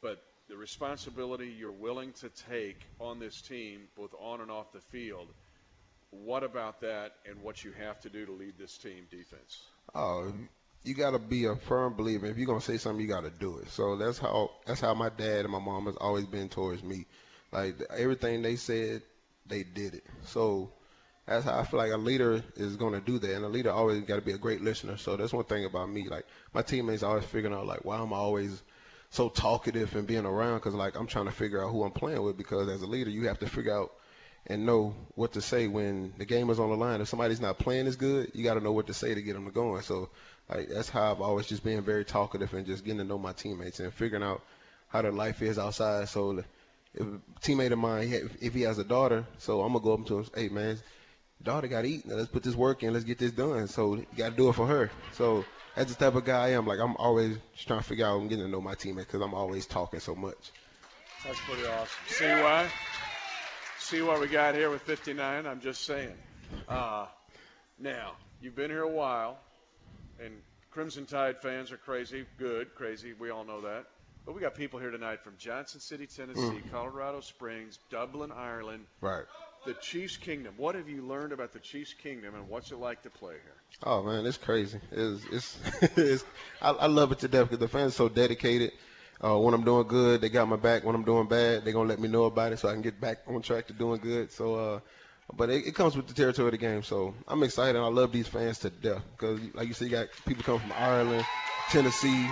But 0.00 0.22
the 0.48 0.56
responsibility 0.56 1.54
you're 1.58 1.72
willing 1.72 2.12
to 2.20 2.30
take 2.48 2.80
on 3.00 3.18
this 3.18 3.42
team, 3.42 3.88
both 3.96 4.14
on 4.18 4.40
and 4.40 4.50
off 4.50 4.72
the 4.72 4.80
field. 4.80 5.28
What 6.10 6.42
about 6.42 6.80
that, 6.80 7.16
and 7.28 7.42
what 7.42 7.64
you 7.64 7.72
have 7.72 8.00
to 8.00 8.08
do 8.08 8.24
to 8.24 8.32
lead 8.32 8.54
this 8.58 8.78
team 8.78 9.06
defense? 9.10 9.62
Oh, 9.94 10.32
you 10.88 10.94
got 10.94 11.10
to 11.10 11.18
be 11.18 11.44
a 11.44 11.54
firm 11.54 11.94
believer. 11.94 12.26
If 12.26 12.38
you're 12.38 12.46
gonna 12.46 12.62
say 12.62 12.78
something, 12.78 13.00
you 13.00 13.08
got 13.08 13.24
to 13.24 13.30
do 13.30 13.58
it. 13.58 13.70
So 13.70 13.96
that's 13.96 14.18
how 14.18 14.50
that's 14.66 14.80
how 14.80 14.94
my 14.94 15.10
dad 15.10 15.44
and 15.44 15.50
my 15.50 15.58
mom 15.58 15.84
has 15.86 15.96
always 15.96 16.24
been 16.24 16.48
towards 16.48 16.82
me. 16.82 17.04
Like 17.52 17.76
everything 17.96 18.42
they 18.42 18.56
said, 18.56 19.02
they 19.46 19.62
did 19.62 19.94
it. 19.94 20.04
So 20.24 20.72
that's 21.26 21.44
how 21.44 21.58
I 21.58 21.64
feel 21.64 21.78
like 21.78 21.92
a 21.92 21.98
leader 21.98 22.42
is 22.56 22.76
to 22.78 23.02
do 23.04 23.18
that, 23.18 23.36
and 23.36 23.44
a 23.44 23.48
leader 23.48 23.70
always 23.70 24.00
got 24.02 24.16
to 24.16 24.22
be 24.22 24.32
a 24.32 24.38
great 24.38 24.62
listener. 24.62 24.96
So 24.96 25.16
that's 25.16 25.32
one 25.32 25.44
thing 25.44 25.66
about 25.66 25.90
me. 25.90 26.08
Like 26.08 26.24
my 26.54 26.62
teammates 26.62 27.02
always 27.02 27.24
figuring 27.24 27.54
out 27.54 27.66
like 27.66 27.84
why 27.84 27.98
I'm 27.98 28.14
always 28.14 28.62
so 29.10 29.28
talkative 29.28 29.94
and 29.94 30.06
being 30.06 30.24
around 30.24 30.56
because 30.58 30.74
like 30.74 30.96
I'm 30.96 31.06
trying 31.06 31.26
to 31.26 31.32
figure 31.32 31.62
out 31.62 31.70
who 31.70 31.84
I'm 31.84 31.92
playing 31.92 32.22
with 32.22 32.38
because 32.38 32.68
as 32.68 32.82
a 32.82 32.86
leader 32.86 33.10
you 33.10 33.28
have 33.28 33.38
to 33.40 33.48
figure 33.48 33.74
out 33.74 33.92
and 34.46 34.64
know 34.64 34.94
what 35.14 35.32
to 35.34 35.42
say 35.42 35.66
when 35.66 36.14
the 36.16 36.24
game 36.24 36.48
is 36.48 36.58
on 36.58 36.70
the 36.70 36.76
line. 36.76 37.00
If 37.00 37.08
somebody's 37.08 37.40
not 37.40 37.58
playing 37.58 37.86
as 37.86 37.96
good, 37.96 38.30
you 38.34 38.44
got 38.44 38.54
to 38.54 38.60
know 38.60 38.72
what 38.72 38.86
to 38.86 38.94
say 38.94 39.14
to 39.14 39.22
get 39.22 39.34
them 39.34 39.44
to 39.44 39.50
going. 39.50 39.82
So 39.82 40.08
like 40.48 40.68
that's 40.68 40.88
how 40.88 41.12
I've 41.12 41.20
always 41.20 41.46
just 41.46 41.64
been 41.64 41.82
very 41.82 42.04
talkative 42.04 42.52
and 42.54 42.66
just 42.66 42.84
getting 42.84 42.98
to 42.98 43.04
know 43.04 43.18
my 43.18 43.32
teammates 43.32 43.80
and 43.80 43.92
figuring 43.92 44.22
out 44.22 44.42
how 44.88 45.02
their 45.02 45.12
life 45.12 45.42
is 45.42 45.58
outside. 45.58 46.08
So 46.08 46.42
if 46.94 47.06
a 47.06 47.20
teammate 47.40 47.72
of 47.72 47.78
mine, 47.78 48.12
if 48.40 48.54
he 48.54 48.62
has 48.62 48.78
a 48.78 48.84
daughter, 48.84 49.26
so 49.38 49.60
I'm 49.62 49.72
gonna 49.72 49.84
go 49.84 49.94
up 49.94 50.06
to 50.06 50.18
him, 50.18 50.26
hey 50.34 50.48
man, 50.48 50.78
daughter 51.42 51.68
got 51.68 51.82
to 51.82 51.88
eat. 51.88 52.06
Now 52.06 52.16
let's 52.16 52.30
put 52.30 52.42
this 52.42 52.54
work 52.54 52.82
in. 52.82 52.92
Let's 52.92 53.04
get 53.04 53.18
this 53.18 53.32
done. 53.32 53.68
So 53.68 53.96
you 53.96 54.06
got 54.16 54.30
to 54.30 54.36
do 54.36 54.48
it 54.48 54.54
for 54.54 54.66
her. 54.66 54.90
So 55.12 55.44
that's 55.74 55.94
the 55.94 56.04
type 56.04 56.14
of 56.14 56.24
guy 56.24 56.46
I 56.46 56.48
am. 56.50 56.66
Like 56.66 56.80
I'm 56.80 56.96
always 56.96 57.36
trying 57.56 57.80
to 57.80 57.84
figure 57.84 58.06
out 58.06 58.16
I'm 58.16 58.28
getting 58.28 58.44
to 58.44 58.50
know 58.50 58.60
my 58.60 58.74
teammates 58.74 59.06
because 59.06 59.22
I'm 59.22 59.34
always 59.34 59.66
talking 59.66 60.00
so 60.00 60.14
much. 60.14 60.52
That's 61.24 61.38
pretty 61.40 61.66
awesome. 61.66 61.88
See 62.06 62.26
why? 62.26 62.68
See 63.78 64.02
what 64.02 64.20
we 64.20 64.28
got 64.28 64.54
here 64.54 64.70
with 64.70 64.82
59. 64.82 65.46
I'm 65.46 65.60
just 65.60 65.84
saying. 65.84 66.14
Uh, 66.68 67.06
now 67.78 68.12
you've 68.40 68.56
been 68.56 68.70
here 68.70 68.82
a 68.82 68.90
while, 68.90 69.38
and 70.22 70.34
Crimson 70.70 71.06
Tide 71.06 71.40
fans 71.40 71.72
are 71.72 71.76
crazy. 71.76 72.26
Good, 72.38 72.74
crazy. 72.74 73.12
We 73.12 73.30
all 73.30 73.44
know 73.44 73.62
that. 73.62 73.86
But 74.26 74.34
we 74.34 74.40
got 74.42 74.54
people 74.54 74.78
here 74.78 74.90
tonight 74.90 75.24
from 75.24 75.34
Johnson 75.38 75.80
City, 75.80 76.06
Tennessee, 76.06 76.40
mm. 76.40 76.70
Colorado 76.70 77.20
Springs, 77.20 77.78
Dublin, 77.90 78.30
Ireland. 78.30 78.84
Right 79.00 79.24
the 79.66 79.74
Chiefs 79.74 80.16
Kingdom. 80.16 80.54
What 80.56 80.74
have 80.74 80.88
you 80.88 81.02
learned 81.02 81.32
about 81.32 81.52
the 81.52 81.58
Chiefs 81.58 81.94
Kingdom, 81.94 82.34
and 82.34 82.48
what's 82.48 82.70
it 82.70 82.78
like 82.78 83.02
to 83.02 83.10
play 83.10 83.34
here? 83.34 83.56
Oh 83.82 84.02
man, 84.02 84.26
it's 84.26 84.36
crazy. 84.36 84.80
It's 84.90 85.24
it's, 85.30 85.58
it's 85.96 86.24
I, 86.62 86.70
I 86.70 86.86
love 86.86 87.12
it 87.12 87.20
to 87.20 87.28
death 87.28 87.44
because 87.44 87.58
the 87.58 87.68
fans 87.68 87.92
are 87.92 87.96
so 87.96 88.08
dedicated. 88.08 88.72
Uh, 89.22 89.36
when 89.36 89.52
I'm 89.52 89.64
doing 89.64 89.86
good, 89.86 90.20
they 90.20 90.28
got 90.28 90.48
my 90.48 90.56
back. 90.56 90.84
When 90.84 90.94
I'm 90.94 91.04
doing 91.04 91.26
bad, 91.26 91.64
they're 91.64 91.72
gonna 91.72 91.88
let 91.88 91.98
me 91.98 92.08
know 92.08 92.24
about 92.24 92.52
it 92.52 92.60
so 92.60 92.68
I 92.68 92.72
can 92.72 92.82
get 92.82 93.00
back 93.00 93.18
on 93.26 93.42
track 93.42 93.66
to 93.66 93.72
doing 93.72 94.00
good. 94.00 94.30
So, 94.32 94.54
uh, 94.54 94.80
but 95.34 95.50
it, 95.50 95.66
it 95.66 95.74
comes 95.74 95.96
with 95.96 96.06
the 96.06 96.14
territory 96.14 96.48
of 96.48 96.52
the 96.52 96.58
game. 96.58 96.82
So 96.82 97.14
I'm 97.26 97.42
excited. 97.42 97.78
I 97.78 97.86
love 97.88 98.12
these 98.12 98.28
fans 98.28 98.58
to 98.60 98.70
death 98.70 99.02
because, 99.16 99.40
like 99.54 99.68
you 99.68 99.74
said, 99.74 99.86
you 99.86 99.90
got 99.90 100.08
people 100.26 100.42
come 100.42 100.58
from 100.58 100.72
Ireland, 100.72 101.24
Tennessee, 101.70 102.28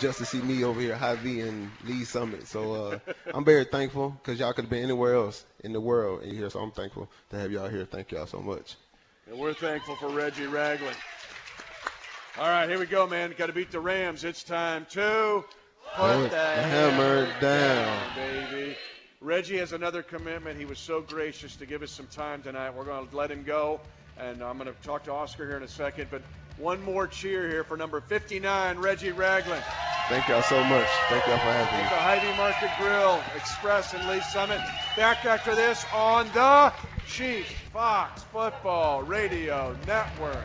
just 0.00 0.18
to 0.18 0.24
see 0.24 0.40
me 0.40 0.64
over 0.64 0.80
here, 0.80 0.96
Hy-Vee 0.96 1.40
and 1.40 1.70
Lee 1.84 2.04
Summit. 2.04 2.46
So 2.46 2.74
uh, 2.74 2.98
I'm 3.34 3.44
very 3.44 3.64
thankful 3.64 4.10
because 4.10 4.40
y'all 4.40 4.52
could 4.52 4.64
have 4.64 4.70
been 4.70 4.84
anywhere 4.84 5.14
else 5.14 5.44
in 5.60 5.72
the 5.72 5.80
world 5.80 6.22
in 6.22 6.34
here. 6.34 6.50
So 6.50 6.60
I'm 6.60 6.72
thankful 6.72 7.08
to 7.30 7.38
have 7.38 7.52
y'all 7.52 7.68
here. 7.68 7.84
Thank 7.84 8.10
y'all 8.10 8.26
so 8.26 8.40
much. 8.40 8.76
And 9.28 9.38
we're 9.38 9.54
thankful 9.54 9.96
for 9.96 10.08
Reggie 10.08 10.46
Ragland. 10.46 10.96
All 12.38 12.48
right, 12.48 12.68
here 12.68 12.78
we 12.78 12.86
go, 12.86 13.06
man. 13.06 13.34
Got 13.36 13.46
to 13.46 13.52
beat 13.52 13.70
the 13.70 13.80
Rams. 13.80 14.24
It's 14.24 14.42
time 14.42 14.86
to 14.90 15.44
put 15.94 16.30
the 16.30 16.36
hammer, 16.36 17.26
hammer 17.26 17.40
down, 17.40 18.14
down, 18.16 18.50
baby. 18.50 18.76
Reggie 19.22 19.58
has 19.58 19.74
another 19.74 20.02
commitment. 20.02 20.58
He 20.58 20.64
was 20.64 20.78
so 20.78 21.02
gracious 21.02 21.54
to 21.56 21.66
give 21.66 21.82
us 21.82 21.90
some 21.90 22.06
time 22.06 22.40
tonight. 22.40 22.74
We're 22.74 22.86
going 22.86 23.06
to 23.06 23.14
let 23.16 23.30
him 23.30 23.42
go, 23.42 23.78
and 24.18 24.42
I'm 24.42 24.56
going 24.56 24.72
to 24.72 24.82
talk 24.82 25.04
to 25.04 25.12
Oscar 25.12 25.46
here 25.46 25.58
in 25.58 25.62
a 25.62 25.68
second. 25.68 26.08
But 26.10 26.22
one 26.56 26.82
more 26.82 27.06
cheer 27.06 27.46
here 27.46 27.62
for 27.62 27.76
number 27.76 28.00
59, 28.00 28.78
Reggie 28.78 29.12
Ragland. 29.12 29.62
Thank 30.08 30.26
y'all 30.26 30.40
so 30.40 30.64
much. 30.64 30.86
Thank 31.10 31.26
y'all 31.26 31.36
for 31.36 31.52
having 31.52 31.76
me. 31.76 31.82
The 31.82 31.96
Hy-Vee 31.96 32.36
Market 32.38 32.70
Grill 32.78 33.22
Express 33.36 33.92
and 33.92 34.08
Lee 34.08 34.20
Summit. 34.22 34.60
Back 34.96 35.26
after 35.26 35.54
this 35.54 35.84
on 35.94 36.26
the 36.32 36.72
Chiefs 37.06 37.52
Fox 37.74 38.22
Football 38.32 39.02
Radio 39.02 39.76
Network. 39.86 40.44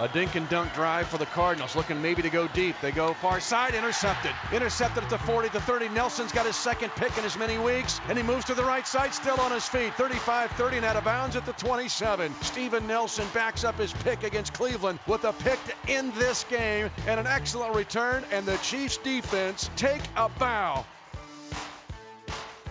A 0.00 0.08
dink 0.08 0.34
and 0.34 0.48
dunk 0.48 0.74
drive 0.74 1.06
for 1.06 1.18
the 1.18 1.26
Cardinals, 1.26 1.76
looking 1.76 2.02
maybe 2.02 2.20
to 2.22 2.30
go 2.30 2.48
deep. 2.48 2.74
They 2.82 2.90
go 2.90 3.14
far 3.14 3.38
side, 3.38 3.74
intercepted. 3.74 4.32
Intercepted 4.52 5.04
at 5.04 5.10
the 5.10 5.18
40 5.18 5.50
to 5.50 5.60
30. 5.60 5.88
Nelson's 5.90 6.32
got 6.32 6.46
his 6.46 6.56
second 6.56 6.90
pick 6.96 7.16
in 7.16 7.24
as 7.24 7.38
many 7.38 7.58
weeks, 7.58 8.00
and 8.08 8.18
he 8.18 8.24
moves 8.24 8.44
to 8.46 8.54
the 8.54 8.64
right 8.64 8.84
side, 8.84 9.14
still 9.14 9.40
on 9.40 9.52
his 9.52 9.68
feet. 9.68 9.94
35 9.94 10.50
30 10.50 10.78
and 10.78 10.86
out 10.86 10.96
of 10.96 11.04
bounds 11.04 11.36
at 11.36 11.46
the 11.46 11.52
27. 11.52 12.34
Steven 12.40 12.84
Nelson 12.88 13.24
backs 13.32 13.62
up 13.62 13.76
his 13.76 13.92
pick 13.92 14.24
against 14.24 14.52
Cleveland 14.52 14.98
with 15.06 15.22
a 15.22 15.32
pick 15.32 15.60
to 15.66 15.92
end 15.92 16.12
this 16.14 16.42
game 16.50 16.90
and 17.06 17.20
an 17.20 17.28
excellent 17.28 17.76
return, 17.76 18.24
and 18.32 18.44
the 18.46 18.56
Chiefs 18.58 18.96
defense 18.96 19.70
take 19.76 20.02
a 20.16 20.28
bow. 20.28 20.84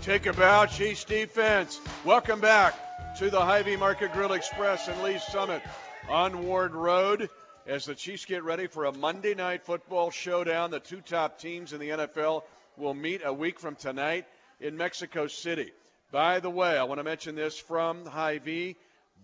Take 0.01 0.25
a 0.25 0.33
bow, 0.33 0.65
Chiefs 0.65 1.05
defense. 1.05 1.79
Welcome 2.03 2.41
back 2.41 2.75
to 3.19 3.29
the 3.29 3.39
Hy-Vee 3.39 3.77
Market 3.77 4.11
Grill 4.11 4.33
Express 4.33 4.89
and 4.89 5.01
Lee 5.03 5.19
Summit 5.19 5.61
on 6.09 6.45
Ward 6.45 6.75
Road 6.75 7.29
as 7.65 7.85
the 7.85 7.95
Chiefs 7.95 8.25
get 8.25 8.43
ready 8.43 8.67
for 8.67 8.85
a 8.85 8.91
Monday 8.91 9.35
night 9.35 9.63
football 9.63 10.11
showdown. 10.11 10.71
The 10.71 10.79
two 10.79 11.01
top 11.01 11.39
teams 11.39 11.73
in 11.73 11.79
the 11.79 11.89
NFL 11.89 12.43
will 12.77 12.93
meet 12.93 13.21
a 13.23 13.33
week 13.33 13.59
from 13.59 13.75
tonight 13.75 14.25
in 14.59 14.77
Mexico 14.77 15.27
City. 15.27 15.71
By 16.11 16.39
the 16.39 16.49
way, 16.49 16.77
I 16.77 16.83
want 16.83 16.99
to 16.99 17.03
mention 17.03 17.35
this 17.35 17.57
from 17.57 18.05
Hy-Vee. 18.05 18.75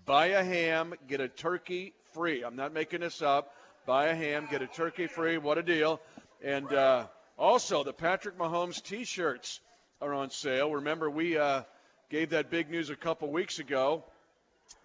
Buy 0.05 0.27
a 0.27 0.43
ham, 0.43 0.93
get 1.07 1.21
a 1.21 1.27
turkey 1.27 1.93
free. 2.13 2.43
I'm 2.43 2.55
not 2.55 2.73
making 2.73 3.01
this 3.01 3.21
up. 3.21 3.53
Buy 3.85 4.07
a 4.07 4.15
ham, 4.15 4.47
get 4.49 4.61
a 4.61 4.67
turkey 4.67 5.07
free. 5.07 5.37
What 5.37 5.57
a 5.57 5.63
deal. 5.63 5.99
And 6.43 6.71
uh, 6.71 7.07
also, 7.37 7.83
the 7.83 7.93
Patrick 7.93 8.37
Mahomes 8.37 8.81
t 8.81 9.03
shirts 9.03 9.59
are 10.01 10.13
on 10.13 10.29
sale. 10.29 10.71
Remember, 10.71 11.09
we 11.09 11.37
uh, 11.37 11.63
gave 12.09 12.31
that 12.31 12.49
big 12.49 12.69
news 12.69 12.89
a 12.89 12.95
couple 12.95 13.29
weeks 13.29 13.59
ago 13.59 14.03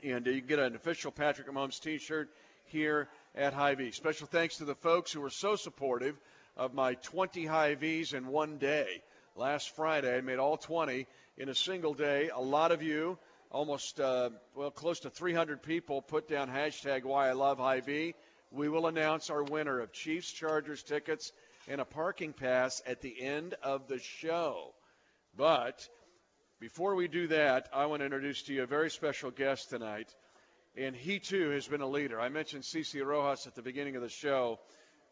and 0.02 0.26
you 0.26 0.40
get 0.40 0.58
an 0.58 0.74
official 0.74 1.10
Patrick 1.10 1.48
Mahomes 1.48 1.80
T-shirt 1.80 2.30
here 2.66 3.08
at 3.34 3.52
Hy-Vee. 3.52 3.92
Special 3.92 4.26
thanks 4.26 4.58
to 4.58 4.64
the 4.64 4.74
folks 4.74 5.12
who 5.12 5.20
were 5.20 5.30
so 5.30 5.56
supportive 5.56 6.16
of 6.56 6.74
my 6.74 6.94
20 6.94 7.46
Hy-Vees 7.46 8.14
in 8.14 8.26
one 8.26 8.58
day. 8.58 9.02
Last 9.36 9.74
Friday, 9.74 10.16
I 10.16 10.20
made 10.20 10.38
all 10.38 10.56
20 10.56 11.06
in 11.36 11.48
a 11.48 11.54
single 11.54 11.94
day. 11.94 12.30
A 12.34 12.40
lot 12.40 12.70
of 12.70 12.82
you, 12.82 13.18
almost 13.50 13.98
uh, 13.98 14.30
well 14.54 14.70
close 14.70 15.00
to 15.00 15.10
300 15.10 15.62
people, 15.62 16.02
put 16.02 16.28
down 16.28 16.48
hashtag 16.48 17.04
Why 17.04 17.28
I 17.28 17.32
Love 17.32 17.58
Hy-Vee. 17.58 18.14
We 18.52 18.68
will 18.68 18.86
announce 18.86 19.30
our 19.30 19.42
winner 19.42 19.80
of 19.80 19.92
Chiefs 19.92 20.30
Chargers 20.30 20.82
tickets 20.82 21.32
and 21.66 21.80
a 21.80 21.84
parking 21.84 22.32
pass 22.32 22.82
at 22.86 23.00
the 23.00 23.20
end 23.20 23.54
of 23.62 23.88
the 23.88 23.98
show. 23.98 24.72
But 25.36 25.88
before 26.60 26.94
we 26.94 27.08
do 27.08 27.26
that, 27.28 27.68
I 27.72 27.86
want 27.86 28.00
to 28.00 28.04
introduce 28.04 28.42
to 28.44 28.54
you 28.54 28.62
a 28.62 28.66
very 28.66 28.90
special 28.90 29.30
guest 29.30 29.70
tonight. 29.70 30.14
And 30.76 30.94
he 30.94 31.18
too 31.18 31.50
has 31.50 31.66
been 31.66 31.80
a 31.80 31.86
leader. 31.86 32.20
I 32.20 32.28
mentioned 32.28 32.62
CC 32.62 33.04
Rojas 33.04 33.46
at 33.46 33.54
the 33.54 33.62
beginning 33.62 33.96
of 33.96 34.02
the 34.02 34.08
show. 34.08 34.58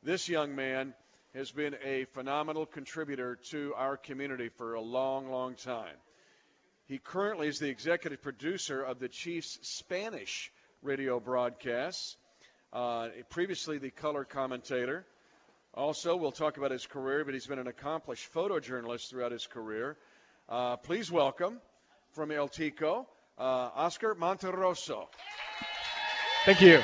This 0.03 0.29
young 0.29 0.55
man 0.55 0.95
has 1.35 1.51
been 1.51 1.77
a 1.85 2.05
phenomenal 2.07 2.67
contributor 2.67 3.39
to 3.51 3.75
our 3.77 3.97
community 3.97 4.49
for 4.51 4.75
a 4.75 4.81
long, 4.81 5.31
long 5.31 5.55
time. 5.55 5.97
He 6.87 6.99
currently 6.99 7.49
is 7.49 7.59
the 7.59 7.71
executive 7.71 8.23
producer 8.23 8.83
of 8.83 8.99
the 8.99 9.09
Chiefs 9.09 9.59
Spanish 9.63 10.53
radio 10.83 11.21
broadcasts, 11.21 12.17
uh, 12.73 13.09
previously 13.31 13.79
the 13.79 13.91
color 13.91 14.25
commentator. 14.25 15.07
Also, 15.75 16.17
we'll 16.17 16.33
talk 16.33 16.57
about 16.59 16.71
his 16.71 16.87
career, 16.87 17.25
but 17.25 17.35
he's 17.35 17.47
been 17.47 17.59
an 17.59 17.67
accomplished 17.67 18.33
photojournalist 18.35 19.09
throughout 19.09 19.33
his 19.33 19.47
career. 19.47 19.97
Uh, 20.53 20.77
please 20.77 21.11
welcome 21.11 21.59
from 22.11 22.31
El 22.31 22.47
Tico, 22.47 23.07
uh, 23.39 23.71
Oscar 23.75 24.15
Monterroso. 24.15 25.07
Thank 26.45 26.61
you. 26.61 26.79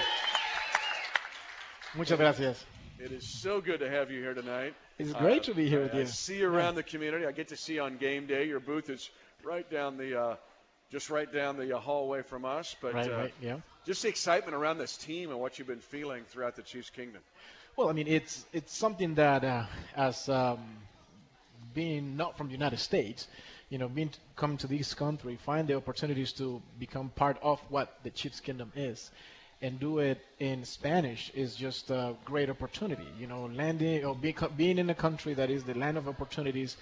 Muchas 1.95 2.17
gracias. 2.17 2.65
It 2.99 3.13
is 3.13 3.29
so 3.29 3.61
good 3.61 3.81
to 3.81 3.91
have 3.91 4.11
you 4.11 4.23
here 4.23 4.33
tonight. 4.33 4.73
It's 4.99 5.13
great 5.13 5.43
to 5.43 5.55
be 5.55 5.69
here 5.69 5.83
with 5.83 5.95
I 5.95 5.99
you. 5.99 6.07
see 6.07 6.39
you 6.39 6.49
around 6.49 6.77
the 6.77 6.83
community. 6.83 7.27
I 7.27 7.33
get 7.33 7.49
to 7.49 7.59
see 7.59 7.75
you 7.75 7.83
on 7.83 7.99
game 7.99 8.27
day. 8.27 8.47
Your 8.47 8.59
booth 8.59 8.89
is 8.89 9.11
right 9.45 9.71
down 9.71 9.99
the, 9.99 10.19
uh, 10.19 10.37
just 10.91 11.11
right 11.11 11.31
down 11.31 11.59
the 11.59 11.77
uh, 11.77 11.79
hallway 11.79 12.23
from 12.23 12.47
us. 12.47 12.75
But 12.81 12.95
Right, 12.95 13.13
uh, 13.13 13.17
right, 13.19 13.35
yeah. 13.43 13.57
just 13.85 14.01
the 14.01 14.09
excitement 14.09 14.55
around 14.55 14.79
this 14.79 14.97
team 14.97 15.29
and 15.29 15.39
what 15.39 15.59
you've 15.59 15.69
been 15.69 15.81
feeling 15.81 16.25
throughout 16.31 16.57
the 16.57 16.63
Chiefs 16.63 16.89
Kingdom. 16.89 17.21
Well, 17.77 17.91
I 17.91 17.93
mean, 17.93 18.09
it's 18.09 18.47
it's 18.55 18.75
something 18.75 19.17
that 19.17 19.45
uh, 19.45 19.67
as 19.95 20.27
um, 20.31 20.59
being 21.75 22.17
not 22.17 22.37
from 22.37 22.47
the 22.49 22.53
United 22.55 22.79
States, 22.79 23.29
you 23.71 23.79
know, 23.79 23.89
being 23.89 24.11
come 24.37 24.57
to 24.59 24.67
this 24.67 24.95
country, 24.95 25.37
find 25.37 25.69
the 25.69 25.77
opportunities 25.77 26.33
to 26.33 26.63
become 26.79 27.11
part 27.11 27.39
of 27.43 27.61
what 27.69 27.95
the 28.03 28.11
Chiefs 28.11 28.41
Kingdom 28.41 28.73
is, 28.75 29.11
and 29.61 29.79
do 29.79 29.99
it 29.99 30.21
in 30.39 30.65
Spanish 30.65 31.31
is 31.35 31.55
just 31.55 31.91
a 31.91 32.15
great 32.25 32.49
opportunity. 32.49 33.07
You 33.19 33.27
know, 33.27 33.47
landing 33.47 34.05
or 34.05 34.15
be, 34.15 34.35
being 34.57 34.79
in 34.79 34.89
a 34.91 34.95
country 34.95 35.35
that 35.35 35.51
is 35.51 35.65
the 35.65 35.75
land 35.75 35.99
of 35.99 36.09
opportunities. 36.09 36.77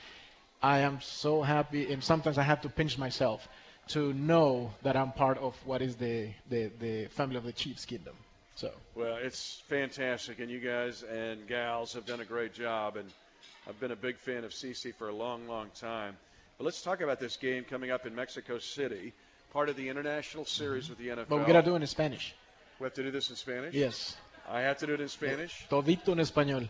I 0.63 0.81
am 0.81 1.01
so 1.01 1.43
happy, 1.43 1.93
and 1.93 2.03
sometimes 2.03 2.39
I 2.39 2.43
have 2.43 2.63
to 2.63 2.69
pinch 2.69 2.99
myself 2.99 3.47
to 3.89 4.13
know 4.13 4.73
that 4.83 4.97
I'm 4.97 5.13
part 5.13 5.39
of 5.39 5.55
what 5.65 5.83
is 5.83 5.97
the 5.97 6.31
the, 6.49 6.71
the 6.79 7.07
family 7.07 7.37
of 7.37 7.45
the 7.45 7.53
Chiefs 7.53 7.85
Kingdom. 7.85 8.15
So. 8.57 8.71
Well, 8.95 9.17
it's 9.17 9.63
fantastic, 9.69 10.39
and 10.39 10.51
you 10.51 10.61
guys 10.61 11.03
and 11.03 11.47
gals 11.47 11.93
have 11.93 12.07
done 12.07 12.21
a 12.21 12.25
great 12.25 12.55
job. 12.55 12.97
And 12.97 13.11
I've 13.69 13.79
been 13.81 13.91
a 13.91 13.97
big 13.97 14.17
fan 14.17 14.45
of 14.45 14.53
CC 14.53 14.95
for 14.95 15.09
a 15.09 15.15
long, 15.15 15.47
long 15.47 15.69
time. 15.79 16.17
But 16.59 16.65
let's 16.65 16.83
talk 16.83 17.01
about 17.01 17.21
this 17.21 17.37
game 17.37 17.65
coming 17.65 17.91
up 17.91 18.07
in 18.07 18.15
Mexico 18.15 18.59
City, 18.59 19.13
part 19.53 19.69
of 19.69 19.77
the 19.77 19.89
international 19.89 20.45
series 20.45 20.89
with 20.89 20.99
the 20.99 21.09
NFL. 21.09 21.29
But 21.29 21.39
we 21.41 21.45
gotta 21.53 21.63
do 21.63 21.75
it 21.77 21.83
in 21.83 21.87
Spanish. 21.87 22.35
We 22.81 22.85
have 22.85 22.95
to 22.95 23.03
do 23.03 23.11
this 23.11 23.31
in 23.31 23.37
Spanish. 23.37 23.75
Yes. 23.75 24.17
I 24.49 24.61
have 24.63 24.79
to 24.79 24.87
do 24.87 24.95
it 24.95 25.01
in 25.01 25.09
Spanish. 25.09 25.67
Todito 25.71 26.09
en 26.13 26.19
español. 26.19 26.69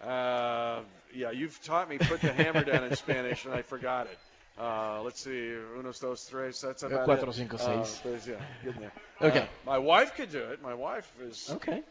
Uh, 0.00 0.80
yeah, 1.14 1.30
you've 1.32 1.60
taught 1.64 1.88
me 1.90 1.98
put 1.98 2.20
the 2.20 2.32
hammer 2.32 2.64
down 2.64 2.84
in 2.84 2.94
Spanish, 2.96 3.44
and 3.44 3.52
I 3.52 3.62
forgot 3.62 4.06
it. 4.06 4.18
Uh, 4.60 5.02
let's 5.02 5.20
see, 5.20 5.30
unos, 5.76 6.00
dos, 6.00 6.24
tres. 6.26 6.60
That's 6.60 6.82
about 6.82 7.06
Cuatro, 7.06 7.28
it. 7.28 7.34
cinco, 7.34 7.56
Uh, 7.56 7.84
seis. 7.84 8.00
there's- 8.04 8.26
yeah, 8.26 8.40
getting 8.64 8.80
there. 8.80 8.92
Okay. 9.20 9.40
Uh, 9.42 9.46
my 9.66 9.78
wife 9.78 10.14
could 10.14 10.30
do 10.30 10.38
it. 10.44 10.62
My 10.62 10.74
wife 10.74 11.10
is 11.20 11.50
Okay. 11.50 11.82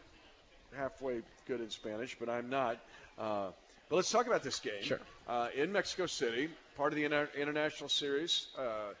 halfway 0.76 1.20
good 1.46 1.60
in 1.60 1.70
Spanish, 1.70 2.16
but 2.18 2.28
I'm 2.30 2.48
not. 2.50 2.78
Uh, 3.18 3.50
but 3.90 3.96
let's 3.96 4.10
talk 4.10 4.26
about 4.26 4.42
this 4.42 4.60
game. 4.60 4.82
Sure. 4.82 5.00
Uh, 5.26 5.48
in 5.54 5.72
Mexico 5.72 6.06
City, 6.06 6.48
part 6.78 6.92
of 6.92 6.96
the 6.96 7.04
inter- 7.04 7.28
international 7.36 7.88
series. 7.88 8.46
Uh, 8.56 8.94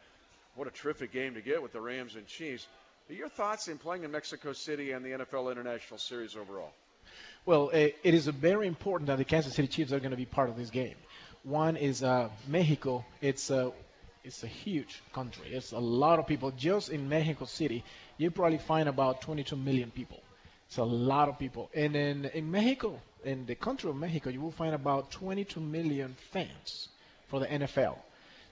what 0.56 0.66
a 0.66 0.70
terrific 0.72 1.12
game 1.12 1.34
to 1.34 1.40
get 1.40 1.62
with 1.62 1.72
the 1.72 1.80
Rams 1.80 2.16
and 2.16 2.26
Chiefs. 2.26 2.66
Your 3.08 3.28
thoughts 3.28 3.68
in 3.68 3.78
playing 3.78 4.02
in 4.02 4.10
Mexico 4.10 4.52
City 4.52 4.90
and 4.90 5.04
the 5.04 5.10
NFL 5.10 5.52
International 5.52 5.96
Series 5.96 6.34
overall? 6.34 6.72
Well, 7.46 7.70
eh, 7.72 7.90
it 8.02 8.14
is 8.14 8.26
very 8.26 8.66
important 8.66 9.06
that 9.06 9.18
the 9.18 9.24
Kansas 9.24 9.54
City 9.54 9.68
Chiefs 9.68 9.92
are 9.92 10.00
going 10.00 10.10
to 10.10 10.16
be 10.16 10.26
part 10.26 10.50
of 10.50 10.56
this 10.56 10.70
game. 10.70 10.96
One 11.44 11.76
is 11.76 12.02
uh, 12.02 12.30
Mexico. 12.48 13.04
It's 13.22 13.48
a 13.50 13.72
it's 14.24 14.42
a 14.42 14.48
huge 14.48 15.00
country. 15.12 15.46
It's 15.52 15.70
a 15.70 15.78
lot 15.78 16.18
of 16.18 16.26
people. 16.26 16.50
Just 16.50 16.90
in 16.90 17.08
Mexico 17.08 17.44
City, 17.44 17.84
you 18.18 18.32
probably 18.32 18.58
find 18.58 18.88
about 18.88 19.20
22 19.20 19.54
million 19.54 19.92
people. 19.92 20.20
It's 20.66 20.78
a 20.78 20.84
lot 20.84 21.28
of 21.28 21.38
people. 21.38 21.70
And 21.72 21.94
in 21.94 22.24
in 22.24 22.50
Mexico, 22.50 23.00
in 23.24 23.46
the 23.46 23.54
country 23.54 23.88
of 23.88 23.96
Mexico, 23.96 24.30
you 24.30 24.40
will 24.40 24.50
find 24.50 24.74
about 24.74 25.12
22 25.12 25.60
million 25.60 26.16
fans 26.32 26.88
for 27.28 27.40
the 27.40 27.46
NFL. 27.46 27.96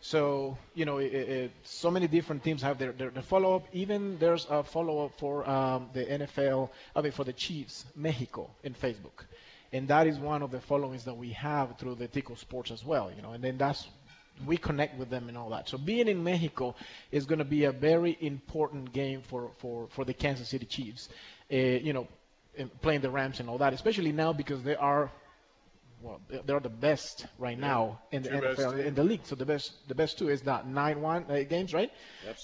So 0.01 0.57
you 0.75 0.85
know, 0.85 0.99
it, 0.99 1.13
it, 1.13 1.51
so 1.65 1.91
many 1.91 2.07
different 2.07 2.45
teams 2.45 2.63
have 2.63 2.79
their, 2.79 2.93
their, 2.93 3.11
their 3.11 3.23
follow-up. 3.23 3.67
Even 3.73 4.19
there's 4.19 4.47
a 4.49 4.63
follow-up 4.63 5.19
for 5.19 5.49
um, 5.49 5.89
the 5.95 6.05
NFL, 6.05 6.71
I 6.95 7.01
mean 7.01 7.13
for 7.13 7.25
the 7.25 7.33
Chiefs, 7.33 7.85
Mexico, 7.97 8.51
in 8.63 8.75
Facebook, 8.75 9.25
and 9.73 9.89
that 9.89 10.07
is 10.07 10.19
one 10.19 10.43
of 10.43 10.51
the 10.51 10.61
followings 10.61 11.05
that 11.05 11.17
we 11.17 11.33
have 11.33 11.79
through 11.79 11.97
the 11.97 12.07
Tico 12.09 12.35
Sports 12.35 12.71
as 12.71 12.85
well. 12.85 13.11
You 13.15 13.23
know, 13.23 13.33
and 13.33 13.43
then 13.43 13.59
that's 13.59 13.89
we 14.45 14.59
connect 14.59 14.99
with 14.99 15.09
them 15.09 15.29
and 15.29 15.39
all 15.39 15.51
that. 15.51 15.69
So 15.69 15.79
being 15.79 16.09
in 16.09 16.23
Mexico 16.23 16.75
is 17.11 17.25
going 17.25 17.39
to 17.39 17.45
be 17.45 17.65
a 17.65 17.73
very 17.73 18.17
important 18.21 18.93
game 18.93 19.23
for 19.23 19.51
for 19.59 19.89
for 19.91 20.05
the 20.05 20.15
Kansas 20.15 20.49
City 20.49 20.67
Chiefs. 20.67 21.09
Uh, 21.51 21.57
you 21.57 21.93
know, 21.93 22.07
playing 22.83 23.01
the 23.01 23.11
Rams 23.11 23.41
and 23.41 23.49
all 23.49 23.59
that, 23.59 23.73
especially 23.73 24.13
now 24.13 24.33
because 24.33 24.63
they 24.63 24.77
are 24.77 25.11
well, 26.03 26.21
they- 26.29 26.41
they're 26.45 26.61
the 26.61 26.69
best 26.69 27.27
right 27.39 27.59
now 27.59 28.01
in 28.13 28.23
the 28.23 28.31
Two 28.31 28.35
NFL 28.37 28.73
in 28.87 28.95
the 28.95 29.05
league. 29.05 29.25
So 29.25 29.35
the 29.35 29.47
best 29.47 29.73
the 29.89 29.95
best 29.95 30.19
two 30.19 30.29
is 30.29 30.43
that 30.43 30.67
nine 30.67 31.01
one 31.01 31.25
uh, 31.31 31.43
games, 31.49 31.73
right? 31.75 31.91
Absolutely. 32.29 32.37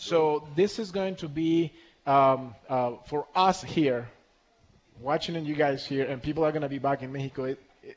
So 0.44 0.48
this 0.56 0.78
is 0.78 0.90
going 0.90 1.16
to 1.16 1.28
be 1.28 1.72
um, 2.06 2.54
uh, 2.68 2.96
for 3.06 3.26
us 3.34 3.62
here, 3.62 4.08
watching 5.00 5.36
and 5.36 5.46
you 5.46 5.54
guys 5.54 5.86
here, 5.86 6.04
and 6.06 6.22
people 6.22 6.44
are 6.44 6.52
going 6.52 6.62
to 6.62 6.68
be 6.68 6.78
back 6.78 7.02
in 7.02 7.12
Mexico. 7.12 7.44
It, 7.44 7.60
it, 7.82 7.96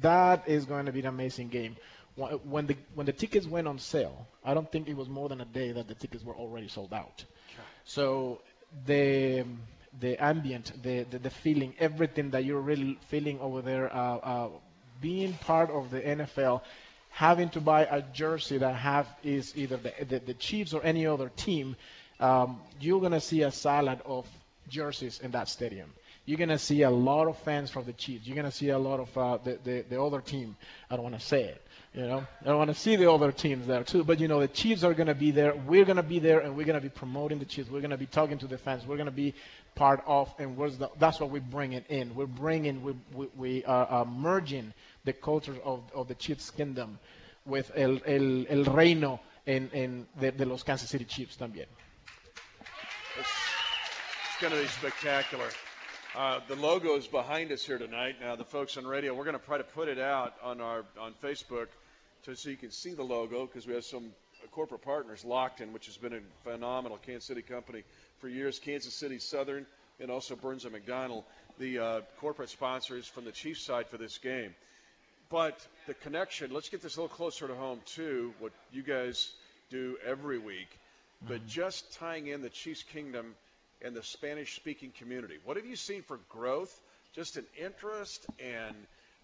that 0.00 0.48
is 0.48 0.64
going 0.64 0.86
to 0.86 0.92
be 0.92 1.00
an 1.00 1.06
amazing 1.06 1.48
game. 1.48 1.76
When 2.16 2.66
the 2.66 2.76
when 2.94 3.04
the 3.06 3.12
tickets 3.12 3.46
went 3.46 3.68
on 3.68 3.78
sale, 3.78 4.26
I 4.42 4.54
don't 4.54 4.70
think 4.72 4.88
it 4.88 4.96
was 4.96 5.08
more 5.08 5.28
than 5.28 5.40
a 5.42 5.44
day 5.44 5.72
that 5.72 5.86
the 5.86 5.94
tickets 5.94 6.24
were 6.24 6.34
already 6.34 6.68
sold 6.68 6.92
out. 6.94 7.24
So 7.84 8.40
the 8.86 9.44
the 10.00 10.16
ambient, 10.22 10.72
the, 10.82 11.04
the 11.04 11.18
the 11.18 11.30
feeling, 11.30 11.74
everything 11.78 12.30
that 12.30 12.44
you're 12.44 12.60
really 12.60 12.98
feeling 13.08 13.38
over 13.40 13.60
there, 13.62 13.94
uh, 13.94 14.16
uh, 14.16 14.48
being 15.00 15.34
part 15.34 15.70
of 15.70 15.90
the 15.90 16.00
NFL, 16.00 16.62
having 17.10 17.48
to 17.50 17.60
buy 17.60 17.82
a 17.84 18.02
jersey 18.02 18.58
that 18.58 18.74
have 18.74 19.06
is 19.22 19.52
either 19.56 19.76
the 19.76 19.92
the, 20.04 20.18
the 20.20 20.34
Chiefs 20.34 20.74
or 20.74 20.82
any 20.82 21.06
other 21.06 21.30
team, 21.30 21.76
um, 22.20 22.60
you're 22.80 23.00
gonna 23.00 23.20
see 23.20 23.42
a 23.42 23.50
salad 23.50 24.00
of 24.04 24.26
jerseys 24.68 25.20
in 25.20 25.30
that 25.32 25.48
stadium. 25.48 25.92
You're 26.26 26.38
gonna 26.38 26.58
see 26.58 26.82
a 26.82 26.90
lot 26.90 27.28
of 27.28 27.38
fans 27.38 27.70
from 27.70 27.84
the 27.84 27.92
Chiefs. 27.94 28.26
You're 28.26 28.36
gonna 28.36 28.52
see 28.52 28.68
a 28.68 28.78
lot 28.78 29.00
of 29.00 29.16
uh, 29.16 29.38
the, 29.38 29.58
the 29.64 29.84
the 29.88 30.02
other 30.02 30.20
team. 30.20 30.56
I 30.90 30.96
don't 30.96 31.04
want 31.04 31.18
to 31.18 31.24
say 31.24 31.44
it. 31.44 31.62
You 31.96 32.02
know, 32.02 32.26
I 32.42 32.44
don't 32.44 32.58
want 32.58 32.68
to 32.68 32.74
see 32.74 32.96
the 32.96 33.10
other 33.10 33.32
teams 33.32 33.66
there 33.66 33.82
too. 33.82 34.04
But 34.04 34.20
you 34.20 34.28
know, 34.28 34.40
the 34.40 34.48
Chiefs 34.48 34.84
are 34.84 34.92
going 34.92 35.06
to 35.06 35.14
be 35.14 35.30
there. 35.30 35.54
We're 35.56 35.86
going 35.86 35.96
to 35.96 36.02
be 36.02 36.18
there, 36.18 36.40
and 36.40 36.54
we're 36.54 36.66
going 36.66 36.78
to 36.78 36.82
be 36.82 36.90
promoting 36.90 37.38
the 37.38 37.46
Chiefs. 37.46 37.70
We're 37.70 37.80
going 37.80 37.90
to 37.90 37.96
be 37.96 38.04
talking 38.04 38.36
to 38.38 38.46
the 38.46 38.58
fans. 38.58 38.84
We're 38.86 38.98
going 38.98 39.06
to 39.06 39.12
be 39.12 39.32
part 39.74 40.02
of, 40.06 40.30
and 40.38 40.58
the, 40.58 40.90
that's 40.98 41.20
what 41.20 41.30
we're 41.30 41.40
bringing 41.40 41.84
in. 41.88 42.14
We're 42.14 42.26
bringing, 42.26 42.82
we, 42.82 42.92
we, 43.14 43.28
we 43.34 43.64
are 43.64 43.90
uh, 43.90 44.04
merging 44.04 44.74
the 45.04 45.14
culture 45.14 45.56
of, 45.64 45.84
of 45.94 46.08
the 46.08 46.14
Chiefs 46.14 46.50
kingdom 46.50 46.98
with 47.46 47.72
el, 47.74 48.00
el, 48.04 48.44
el 48.50 48.64
reino 48.66 49.20
en, 49.46 49.70
en 49.72 50.06
de 50.18 50.44
los 50.44 50.64
Kansas 50.64 50.90
City 50.90 51.06
Chiefs 51.06 51.36
también. 51.36 51.66
It's, 53.18 53.30
it's 54.28 54.40
going 54.42 54.52
to 54.52 54.60
be 54.60 54.68
spectacular. 54.68 55.48
Uh, 56.16 56.40
the 56.48 56.56
logo 56.56 56.96
is 56.96 57.06
behind 57.06 57.52
us 57.52 57.62
here 57.62 57.76
tonight. 57.76 58.16
Now, 58.22 58.36
the 58.36 58.44
folks 58.44 58.78
on 58.78 58.86
radio, 58.86 59.12
we're 59.12 59.26
going 59.26 59.38
to 59.38 59.44
try 59.44 59.58
to 59.58 59.64
put 59.64 59.86
it 59.86 59.98
out 59.98 60.32
on 60.42 60.62
our 60.62 60.82
on 60.98 61.12
Facebook 61.22 61.66
to, 62.24 62.34
so 62.34 62.48
you 62.48 62.56
can 62.56 62.70
see 62.70 62.94
the 62.94 63.02
logo 63.02 63.44
because 63.44 63.66
we 63.66 63.74
have 63.74 63.84
some 63.84 64.12
corporate 64.50 64.80
partners, 64.80 65.26
Lockton, 65.28 65.72
which 65.72 65.84
has 65.84 65.98
been 65.98 66.14
a 66.14 66.20
phenomenal 66.42 66.96
Kansas 67.04 67.24
City 67.24 67.42
company 67.42 67.82
for 68.20 68.30
years, 68.30 68.58
Kansas 68.58 68.94
City 68.94 69.18
Southern, 69.18 69.66
and 70.00 70.10
also 70.10 70.36
Burns 70.36 70.64
and 70.64 70.74
McDonnell, 70.74 71.22
the 71.58 71.78
uh, 71.78 72.00
corporate 72.18 72.48
sponsors 72.48 73.06
from 73.06 73.26
the 73.26 73.32
Chiefs 73.32 73.60
side 73.60 73.86
for 73.88 73.98
this 73.98 74.16
game. 74.16 74.54
But 75.28 75.66
the 75.86 75.92
connection, 75.92 76.50
let's 76.50 76.70
get 76.70 76.80
this 76.80 76.96
a 76.96 77.02
little 77.02 77.14
closer 77.14 77.46
to 77.46 77.54
home, 77.54 77.80
too, 77.84 78.32
what 78.38 78.52
you 78.72 78.82
guys 78.82 79.30
do 79.68 79.98
every 80.06 80.38
week. 80.38 80.78
But 81.28 81.46
just 81.46 81.92
tying 81.98 82.26
in 82.26 82.40
the 82.40 82.48
Chiefs 82.48 82.84
Kingdom 82.84 83.34
and 83.82 83.94
the 83.94 84.02
Spanish 84.02 84.56
speaking 84.56 84.92
community. 84.98 85.36
What 85.44 85.56
have 85.56 85.66
you 85.66 85.76
seen 85.76 86.02
for 86.02 86.18
growth, 86.28 86.80
just 87.14 87.36
an 87.36 87.44
interest, 87.58 88.26
and 88.38 88.74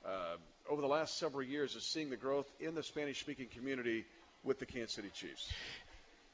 uh, 0.04 0.36
over 0.68 0.80
the 0.80 0.88
last 0.88 1.18
several 1.18 1.42
years 1.42 1.76
of 1.76 1.82
seeing 1.82 2.10
the 2.10 2.16
growth 2.16 2.50
in 2.60 2.74
the 2.74 2.82
Spanish 2.82 3.20
speaking 3.20 3.48
community 3.54 4.04
with 4.44 4.58
the 4.58 4.66
Kansas 4.66 4.94
City 4.94 5.10
Chiefs? 5.14 5.50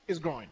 is 0.08 0.18
growing. 0.18 0.48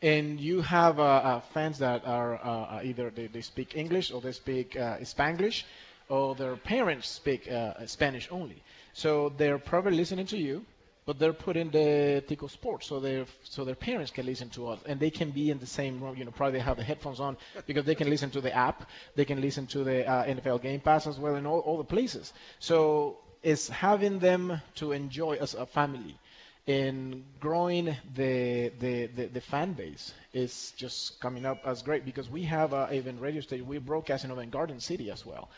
And 0.00 0.40
you 0.40 0.62
have 0.62 0.98
uh, 0.98 1.02
uh, 1.02 1.40
fans 1.52 1.78
that 1.78 2.06
are 2.06 2.34
uh, 2.34 2.38
uh, 2.38 2.80
either 2.84 3.10
they, 3.10 3.26
they 3.26 3.40
speak 3.40 3.76
English 3.76 4.12
or 4.12 4.20
they 4.20 4.32
speak 4.32 4.76
uh, 4.76 4.98
Spanglish, 4.98 5.64
or 6.08 6.34
their 6.34 6.56
parents 6.56 7.08
speak 7.08 7.48
Spanish 7.86 8.28
only. 8.30 8.62
So 8.92 9.32
they're 9.36 9.58
probably 9.58 9.96
listening 9.96 10.26
to 10.26 10.36
you, 10.36 10.64
but 11.06 11.18
they're 11.18 11.32
putting 11.32 11.70
the 11.70 12.22
Tico 12.26 12.46
Sports 12.46 12.86
so 12.86 13.00
their 13.00 13.26
so 13.42 13.64
their 13.64 13.74
parents 13.74 14.10
can 14.10 14.26
listen 14.26 14.48
to 14.50 14.68
us, 14.68 14.80
and 14.86 14.98
they 14.98 15.10
can 15.10 15.30
be 15.30 15.50
in 15.50 15.58
the 15.58 15.66
same 15.66 16.02
room. 16.02 16.16
You 16.16 16.24
know, 16.24 16.30
probably 16.30 16.60
have 16.60 16.76
the 16.76 16.84
headphones 16.84 17.20
on 17.20 17.36
because 17.66 17.84
they 17.84 17.94
can 17.94 18.08
listen 18.08 18.30
to 18.30 18.40
the 18.40 18.54
app, 18.54 18.88
they 19.14 19.24
can 19.24 19.40
listen 19.40 19.66
to 19.68 19.84
the 19.84 20.08
uh, 20.08 20.24
NFL 20.24 20.62
Game 20.62 20.80
Pass 20.80 21.06
as 21.06 21.18
well, 21.18 21.36
in 21.36 21.46
all, 21.46 21.60
all 21.60 21.78
the 21.78 21.84
places. 21.84 22.32
So 22.58 23.18
it's 23.42 23.68
having 23.68 24.18
them 24.18 24.60
to 24.76 24.92
enjoy 24.92 25.36
as 25.36 25.54
a 25.54 25.66
family 25.66 26.16
and 26.66 27.24
growing 27.40 27.94
the, 28.14 28.72
the, 28.78 29.06
the, 29.06 29.26
the 29.26 29.40
fan 29.40 29.74
base 29.74 30.14
is 30.32 30.72
just 30.76 31.20
coming 31.20 31.44
up 31.44 31.58
as 31.66 31.82
great 31.82 32.04
because 32.06 32.30
we 32.30 32.44
have 32.44 32.72
a 32.72 32.88
even 32.92 33.20
radio 33.20 33.42
station. 33.42 33.66
We're 33.66 33.80
broadcasting 33.80 34.30
over 34.30 34.44
Garden 34.46 34.80
City 34.80 35.10
as 35.10 35.26
well. 35.26 35.50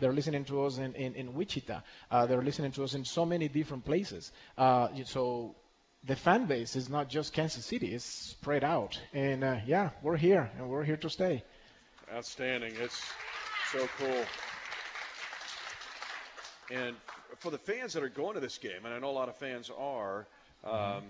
They're 0.00 0.12
listening 0.12 0.44
to 0.46 0.64
us 0.64 0.78
in, 0.78 0.94
in, 0.94 1.14
in 1.14 1.34
Wichita. 1.34 1.80
Uh, 2.10 2.26
they're 2.26 2.42
listening 2.42 2.72
to 2.72 2.84
us 2.84 2.94
in 2.94 3.04
so 3.04 3.24
many 3.24 3.48
different 3.48 3.84
places. 3.86 4.32
Uh, 4.58 4.88
so 5.04 5.54
the 6.04 6.16
fan 6.16 6.46
base 6.46 6.76
is 6.76 6.90
not 6.90 7.08
just 7.08 7.32
Kansas 7.32 7.64
City, 7.64 7.94
it's 7.94 8.04
spread 8.04 8.62
out. 8.62 8.98
And 9.14 9.42
uh, 9.42 9.56
yeah, 9.66 9.90
we're 10.02 10.16
here 10.16 10.50
and 10.58 10.68
we're 10.68 10.84
here 10.84 10.96
to 10.98 11.08
stay. 11.08 11.42
Outstanding. 12.12 12.74
It's 12.78 13.00
so 13.72 13.88
cool. 13.98 14.24
And 16.70 16.96
for 17.38 17.50
the 17.50 17.58
fans 17.58 17.94
that 17.94 18.02
are 18.02 18.08
going 18.08 18.34
to 18.34 18.40
this 18.40 18.58
game, 18.58 18.84
and 18.84 18.94
I 18.94 18.98
know 18.98 19.10
a 19.10 19.12
lot 19.12 19.28
of 19.28 19.36
fans 19.36 19.70
are, 19.76 20.26
um, 20.64 21.02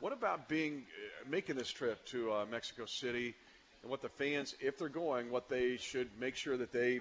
what 0.00 0.12
about 0.12 0.48
being 0.48 0.82
uh, 1.24 1.30
making 1.30 1.56
this 1.56 1.70
trip 1.70 2.04
to 2.06 2.32
uh, 2.32 2.44
Mexico 2.50 2.86
City, 2.86 3.34
and 3.82 3.90
what 3.90 4.02
the 4.02 4.08
fans, 4.08 4.54
if 4.60 4.78
they're 4.78 4.88
going, 4.88 5.30
what 5.30 5.48
they 5.48 5.76
should 5.76 6.08
make 6.18 6.36
sure 6.36 6.56
that 6.56 6.72
they 6.72 7.00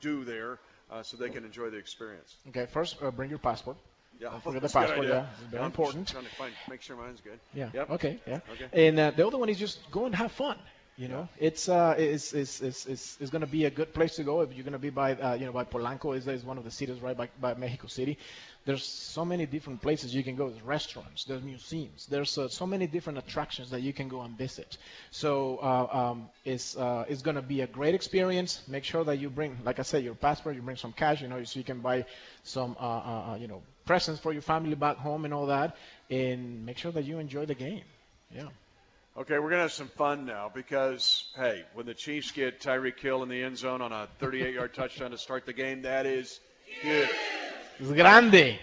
do 0.00 0.24
there 0.24 0.58
uh, 0.90 1.02
so 1.02 1.16
they 1.16 1.30
can 1.30 1.44
enjoy 1.44 1.70
the 1.70 1.78
experience? 1.78 2.36
Okay, 2.48 2.66
first 2.66 2.96
uh, 3.02 3.10
bring 3.10 3.30
your 3.30 3.38
passport. 3.38 3.76
Yeah, 4.20 4.28
Don't 4.30 4.42
forget 4.42 4.62
the 4.62 4.68
that's 4.68 4.74
a 4.74 4.78
good 4.78 4.86
passport. 4.86 5.08
Yeah, 5.08 5.26
it's 5.32 5.50
very 5.50 5.62
I'm 5.62 5.66
important. 5.66 6.08
Trying 6.08 6.24
to 6.24 6.30
find, 6.30 6.52
make 6.68 6.82
sure 6.82 6.96
mine's 6.96 7.20
good. 7.20 7.40
Yeah. 7.54 7.70
Yep. 7.72 7.90
Okay. 7.90 8.18
Yeah. 8.26 8.40
Okay. 8.52 8.86
And 8.88 8.98
uh, 8.98 9.10
the 9.10 9.26
other 9.26 9.38
one 9.38 9.48
is 9.48 9.58
just 9.58 9.90
go 9.90 10.06
and 10.06 10.14
have 10.14 10.32
fun. 10.32 10.58
You 10.98 11.08
know, 11.08 11.26
it's 11.38 11.70
uh, 11.70 11.94
it's 11.96 12.34
it's 12.34 12.60
it's 12.60 12.84
it's, 12.84 13.16
it's 13.18 13.30
going 13.30 13.40
to 13.40 13.46
be 13.46 13.64
a 13.64 13.70
good 13.70 13.94
place 13.94 14.16
to 14.16 14.24
go 14.24 14.42
if 14.42 14.52
you're 14.52 14.62
going 14.62 14.74
to 14.74 14.78
be 14.78 14.90
by 14.90 15.14
uh, 15.14 15.34
you 15.34 15.46
know 15.46 15.52
by 15.52 15.64
Polanco 15.64 16.14
is 16.14 16.28
is 16.28 16.44
one 16.44 16.58
of 16.58 16.64
the 16.64 16.70
cities 16.70 17.00
right 17.00 17.16
by, 17.16 17.30
by 17.40 17.54
Mexico 17.54 17.86
City. 17.86 18.18
There's 18.66 18.84
so 18.84 19.24
many 19.24 19.46
different 19.46 19.80
places 19.80 20.14
you 20.14 20.22
can 20.22 20.36
go. 20.36 20.50
There's 20.50 20.60
restaurants, 20.62 21.24
there's 21.24 21.42
museums, 21.42 22.06
there's 22.10 22.36
uh, 22.36 22.48
so 22.48 22.66
many 22.66 22.86
different 22.86 23.18
attractions 23.18 23.70
that 23.70 23.80
you 23.80 23.94
can 23.94 24.08
go 24.08 24.20
and 24.20 24.36
visit. 24.36 24.76
So 25.10 25.56
uh, 25.62 25.88
um, 26.10 26.28
it's 26.44 26.76
uh, 26.76 27.06
it's 27.08 27.22
going 27.22 27.36
to 27.36 27.42
be 27.42 27.62
a 27.62 27.66
great 27.66 27.94
experience. 27.94 28.60
Make 28.68 28.84
sure 28.84 29.02
that 29.02 29.16
you 29.16 29.30
bring, 29.30 29.56
like 29.64 29.78
I 29.78 29.82
said, 29.82 30.04
your 30.04 30.14
passport. 30.14 30.56
You 30.56 30.62
bring 30.62 30.76
some 30.76 30.92
cash, 30.92 31.22
you 31.22 31.28
know, 31.28 31.42
so 31.44 31.58
you 31.58 31.64
can 31.64 31.80
buy 31.80 32.04
some 32.44 32.76
uh, 32.78 33.32
uh, 33.32 33.38
you 33.40 33.48
know 33.48 33.62
presents 33.86 34.20
for 34.20 34.32
your 34.34 34.42
family 34.42 34.74
back 34.74 34.98
home 34.98 35.24
and 35.24 35.32
all 35.32 35.46
that, 35.46 35.74
and 36.10 36.66
make 36.66 36.76
sure 36.76 36.92
that 36.92 37.04
you 37.04 37.18
enjoy 37.18 37.46
the 37.46 37.54
game. 37.54 37.82
Yeah. 38.30 38.48
Okay, 39.14 39.34
we're 39.34 39.50
going 39.50 39.58
to 39.58 39.62
have 39.62 39.72
some 39.72 39.88
fun 39.88 40.24
now 40.24 40.50
because, 40.54 41.24
hey, 41.36 41.64
when 41.74 41.84
the 41.84 41.92
Chiefs 41.92 42.30
get 42.30 42.60
Tyreek 42.60 42.98
Hill 42.98 43.22
in 43.22 43.28
the 43.28 43.42
end 43.42 43.58
zone 43.58 43.82
on 43.82 43.92
a 43.92 44.08
38 44.20 44.54
yard 44.54 44.72
touchdown 44.74 45.10
to 45.10 45.18
start 45.18 45.44
the 45.44 45.52
game, 45.52 45.82
that 45.82 46.06
is 46.06 46.40
huge. 46.80 47.10
Es 47.78 47.88
grande. 47.88 48.58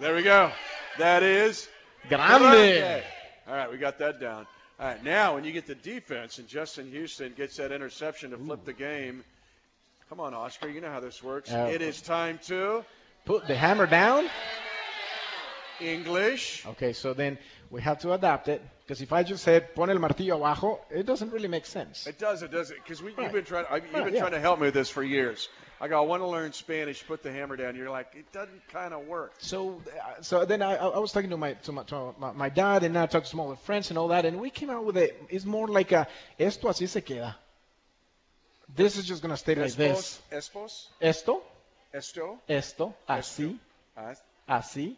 There 0.00 0.14
we 0.16 0.22
go. 0.24 0.50
That 0.98 1.22
is 1.22 1.68
Grande. 2.08 3.02
All 3.46 3.54
right, 3.54 3.70
we 3.70 3.78
got 3.78 3.98
that 4.00 4.20
down. 4.20 4.48
All 4.80 4.88
right, 4.88 5.04
now 5.04 5.36
when 5.36 5.44
you 5.44 5.52
get 5.52 5.66
the 5.66 5.76
defense 5.76 6.38
and 6.38 6.48
Justin 6.48 6.90
Houston 6.90 7.32
gets 7.36 7.56
that 7.58 7.70
interception 7.70 8.32
to 8.32 8.36
flip 8.36 8.64
the 8.64 8.72
game, 8.72 9.22
come 10.08 10.18
on, 10.18 10.34
Oscar, 10.34 10.68
you 10.68 10.80
know 10.80 10.90
how 10.90 11.00
this 11.00 11.22
works. 11.22 11.50
Yeah. 11.50 11.66
It 11.66 11.82
is 11.82 12.02
time 12.02 12.40
to 12.46 12.84
Put 13.24 13.46
the 13.46 13.54
hammer 13.54 13.86
down. 13.86 14.28
English. 15.80 16.64
Okay, 16.66 16.92
so 16.92 17.14
then 17.14 17.38
we 17.70 17.80
have 17.82 17.98
to 18.00 18.12
adapt 18.12 18.48
it 18.48 18.62
because 18.86 19.00
if 19.02 19.12
I 19.12 19.22
just 19.22 19.42
said 19.44 19.74
pon 19.74 19.90
el 19.90 19.98
martillo 19.98 20.36
abajo, 20.36 20.80
it 20.90 21.06
doesn't 21.06 21.32
really 21.32 21.48
make 21.48 21.66
sense. 21.66 22.06
It 22.06 22.18
does, 22.18 22.42
it 22.42 22.50
does, 22.50 22.70
because 22.70 23.02
we, 23.02 23.12
Right. 23.12 23.24
you've 23.24 23.32
been 23.32 23.44
trying. 23.44 23.66
I, 23.70 23.76
you've 23.76 23.92
Right, 23.94 24.04
been 24.04 24.14
yeah. 24.14 24.20
trying 24.20 24.32
to 24.32 24.40
help 24.40 24.58
me 24.60 24.66
with 24.66 24.74
this 24.74 24.90
for 24.90 25.02
years. 25.02 25.48
I 25.80 25.88
go, 25.88 25.98
I 25.98 26.06
want 26.06 26.22
to 26.22 26.26
learn 26.28 26.52
Spanish. 26.52 27.04
Put 27.06 27.22
the 27.22 27.32
hammer 27.32 27.56
down. 27.56 27.74
You're 27.76 27.90
like, 27.90 28.08
it 28.14 28.30
doesn't 28.32 28.62
kind 28.68 28.94
of 28.94 29.06
work. 29.06 29.32
So, 29.38 29.82
uh, 30.00 30.22
so 30.22 30.44
then 30.44 30.62
I, 30.62 30.76
I 30.76 30.98
was 30.98 31.12
talking 31.12 31.30
to 31.30 31.36
my 31.36 31.54
to 31.64 31.72
my, 31.72 31.82
to 31.84 32.14
my, 32.18 32.32
my 32.32 32.48
dad, 32.48 32.84
and 32.84 32.96
I 32.96 33.06
talked 33.06 33.26
to 33.26 33.30
some 33.30 33.40
other 33.40 33.56
friends 33.56 33.90
and 33.90 33.98
all 33.98 34.08
that, 34.08 34.24
and 34.24 34.40
we 34.40 34.50
came 34.50 34.70
out 34.70 34.84
with 34.84 34.96
it. 34.96 35.20
It's 35.28 35.44
more 35.44 35.66
like 35.66 35.92
a 35.92 36.06
esto 36.38 36.68
así 36.68 36.88
se 36.88 37.00
queda. 37.02 37.34
This 38.74 38.96
is 38.96 39.04
just 39.04 39.20
gonna 39.22 39.36
stay 39.36 39.54
like 39.56 39.72
this. 39.74 40.20
Espos, 40.32 40.86
Esto, 41.00 41.42
esto, 41.92 42.38
esto, 42.48 42.94
así, 43.08 43.58
as- 43.96 44.18
así 44.18 44.20
así, 44.46 44.96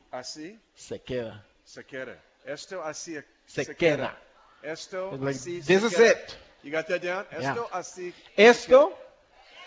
se 0.75 0.99
queda. 1.01 1.45
se 1.65 1.85
queda. 1.85 2.17
Esto 2.45 2.83
así 2.83 3.23
Se 3.47 3.75
queda. 3.75 4.17
Esto 4.63 5.11
It's 5.13 5.23
like, 5.23 5.37
así 5.37 5.63
se 5.63 5.67
this 5.75 5.83
is 5.85 5.95
queda. 5.97 6.11
it. 6.11 6.37
You 6.63 6.73
got 6.73 6.87
that 6.89 7.03
down? 7.03 7.25
Yeah. 7.33 7.51
Esto 7.53 7.69
así. 7.73 8.13
Esto, 8.37 8.93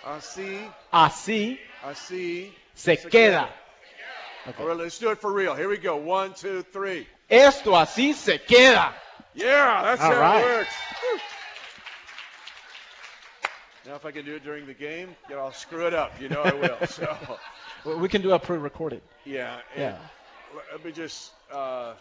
Así, 0.05 0.71
así 0.91 1.59
así. 1.83 2.53
se 2.75 2.97
queda. 2.97 3.49
All 4.57 4.65
right, 4.67 4.77
let's 4.77 4.97
do 4.99 5.11
it 5.11 5.19
for 5.19 5.31
real. 5.31 5.53
Here 5.55 5.67
we 5.67 5.77
go. 5.77 5.97
One, 5.97 6.33
two, 6.33 6.63
three. 6.63 7.05
Esto 7.29 7.71
así 7.75 8.13
se 8.13 8.39
queda. 8.39 8.93
Yeah, 9.35 9.81
that's 9.83 10.01
All 10.01 10.11
how 10.13 10.19
right. 10.21 10.39
it 10.39 10.45
works. 10.45 10.73
Now, 13.89 13.95
if 13.95 14.05
I 14.05 14.11
can 14.11 14.23
do 14.23 14.35
it 14.35 14.43
during 14.43 14.67
the 14.67 14.75
game, 14.75 15.15
you 15.27 15.35
know, 15.35 15.41
I'll 15.41 15.51
screw 15.51 15.87
it 15.87 15.95
up. 15.95 16.21
You 16.21 16.29
know 16.29 16.43
I 16.43 16.53
will. 16.53 16.77
So, 16.85 17.17
Well, 17.83 17.97
We 17.97 18.07
can 18.07 18.21
do 18.21 18.31
a 18.33 18.37
pre-recorded. 18.37 19.01
yeah. 19.25 19.61
Yeah. 19.75 19.97
Let 20.71 20.85
me 20.85 20.91
just. 20.91 21.31
Uh, 21.51 21.93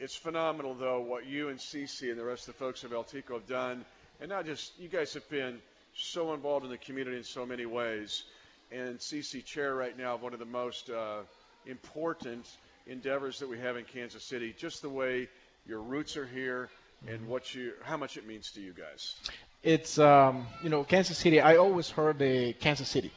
it's 0.00 0.16
phenomenal, 0.16 0.74
though, 0.74 1.00
what 1.00 1.24
you 1.24 1.50
and 1.50 1.58
Cece 1.60 2.10
and 2.10 2.18
the 2.18 2.24
rest 2.24 2.48
of 2.48 2.54
the 2.54 2.58
folks 2.58 2.82
of 2.82 2.92
El 2.92 3.04
Tico 3.04 3.34
have 3.34 3.46
done, 3.46 3.84
and 4.20 4.28
not 4.28 4.44
just 4.44 4.72
you 4.76 4.88
guys 4.88 5.14
have 5.14 5.28
been 5.30 5.60
so 5.94 6.34
involved 6.34 6.64
in 6.64 6.70
the 6.72 6.78
community 6.78 7.16
in 7.16 7.22
so 7.22 7.46
many 7.46 7.64
ways. 7.64 8.24
And 8.72 8.98
Cece, 8.98 9.44
chair 9.44 9.72
right 9.72 9.96
now 9.96 10.16
of 10.16 10.22
one 10.22 10.32
of 10.32 10.40
the 10.40 10.44
most 10.46 10.90
uh, 10.90 11.20
important 11.64 12.44
endeavors 12.88 13.38
that 13.38 13.48
we 13.48 13.60
have 13.60 13.76
in 13.76 13.84
Kansas 13.84 14.24
City. 14.24 14.52
Just 14.58 14.82
the 14.82 14.88
way 14.88 15.28
your 15.64 15.80
roots 15.80 16.16
are 16.16 16.26
here, 16.26 16.70
and 17.06 17.28
what 17.28 17.54
you, 17.54 17.74
how 17.84 17.96
much 17.96 18.16
it 18.16 18.26
means 18.26 18.50
to 18.50 18.60
you 18.60 18.72
guys. 18.72 19.14
It's 19.64 19.98
um, 19.98 20.46
you 20.62 20.68
know 20.68 20.84
Kansas 20.84 21.16
City. 21.16 21.40
I 21.40 21.56
always 21.56 21.88
heard 21.88 22.18
the 22.18 22.52
Kansas 22.52 22.86
City 22.86 23.10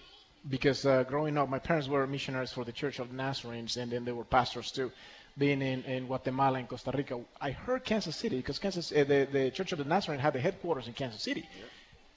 because 0.48 0.86
uh, 0.86 1.04
growing 1.04 1.38
up, 1.38 1.50
my 1.50 1.60
parents 1.60 1.90
were 1.90 2.08
missionaries 2.08 2.54
for 2.54 2.64
the 2.64 2.72
Church 2.72 3.00
of 3.00 3.10
the 3.10 3.18
Nazarenes, 3.18 3.76
and 3.76 3.92
then 3.92 4.06
they 4.06 4.14
were 4.14 4.24
pastors 4.24 4.72
too. 4.72 4.90
Being 5.38 5.62
in, 5.62 5.84
in 5.84 6.08
Guatemala 6.08 6.60
and 6.60 6.68
Costa 6.70 6.92
Rica, 6.96 7.20
I 7.42 7.52
heard 7.52 7.84
Kansas 7.84 8.16
City 8.16 8.38
because 8.38 8.60
Kansas, 8.60 8.94
uh, 8.94 9.04
the 9.04 9.28
the 9.30 9.52
Church 9.52 9.74
of 9.74 9.80
the 9.80 9.84
Nazarene 9.84 10.22
had 10.22 10.32
the 10.32 10.40
headquarters 10.40 10.88
in 10.88 10.94
Kansas 10.94 11.22
City. 11.22 11.50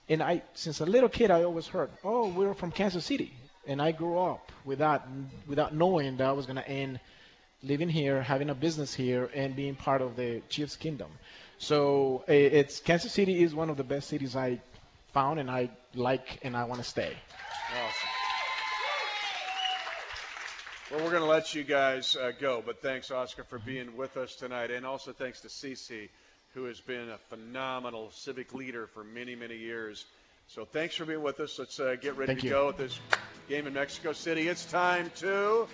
And 0.08 0.22
I, 0.22 0.42
since 0.54 0.78
a 0.80 0.86
little 0.86 1.08
kid, 1.08 1.32
I 1.32 1.42
always 1.42 1.66
heard, 1.66 1.90
"Oh, 2.04 2.28
we're 2.28 2.54
from 2.54 2.70
Kansas 2.70 3.04
City," 3.04 3.32
and 3.66 3.82
I 3.82 3.90
grew 3.90 4.16
up 4.16 4.52
without 4.64 5.02
without 5.48 5.74
knowing 5.74 6.18
that 6.18 6.28
I 6.28 6.32
was 6.32 6.46
going 6.46 6.62
to 6.62 6.68
end 6.68 7.00
living 7.64 7.88
here, 7.88 8.22
having 8.22 8.48
a 8.48 8.54
business 8.54 8.94
here, 8.94 9.28
and 9.34 9.56
being 9.56 9.74
part 9.74 10.02
of 10.02 10.14
the 10.14 10.40
Chiefs 10.48 10.76
Kingdom. 10.76 11.10
So 11.62 12.24
it's 12.26 12.80
Kansas 12.80 13.12
City 13.12 13.42
is 13.42 13.54
one 13.54 13.68
of 13.68 13.76
the 13.76 13.84
best 13.84 14.08
cities 14.08 14.34
I 14.34 14.60
found, 15.12 15.38
and 15.38 15.50
I 15.50 15.68
like, 15.94 16.38
and 16.42 16.56
I 16.56 16.64
want 16.64 16.80
to 16.82 16.88
stay. 16.88 17.12
Awesome. 17.70 18.08
Well, 20.90 21.04
we're 21.04 21.10
going 21.10 21.22
to 21.22 21.28
let 21.28 21.54
you 21.54 21.62
guys 21.62 22.16
uh, 22.16 22.32
go, 22.40 22.62
but 22.64 22.80
thanks, 22.80 23.10
Oscar, 23.10 23.44
for 23.44 23.58
being 23.58 23.94
with 23.98 24.16
us 24.16 24.34
tonight, 24.36 24.70
and 24.70 24.86
also 24.86 25.12
thanks 25.12 25.42
to 25.42 25.48
Cece, 25.48 26.08
who 26.54 26.64
has 26.64 26.80
been 26.80 27.10
a 27.10 27.18
phenomenal 27.28 28.10
civic 28.12 28.54
leader 28.54 28.86
for 28.86 29.04
many, 29.04 29.34
many 29.34 29.56
years. 29.58 30.06
So 30.48 30.64
thanks 30.64 30.94
for 30.96 31.04
being 31.04 31.22
with 31.22 31.38
us. 31.40 31.58
Let's 31.58 31.78
uh, 31.78 31.94
get 32.00 32.16
ready 32.16 32.28
Thank 32.28 32.40
to 32.40 32.46
you. 32.46 32.50
go 32.52 32.66
with 32.68 32.78
this 32.78 32.98
game 33.50 33.66
in 33.66 33.74
Mexico 33.74 34.12
City. 34.14 34.48
It's 34.48 34.64
time 34.64 35.10
to 35.16 35.68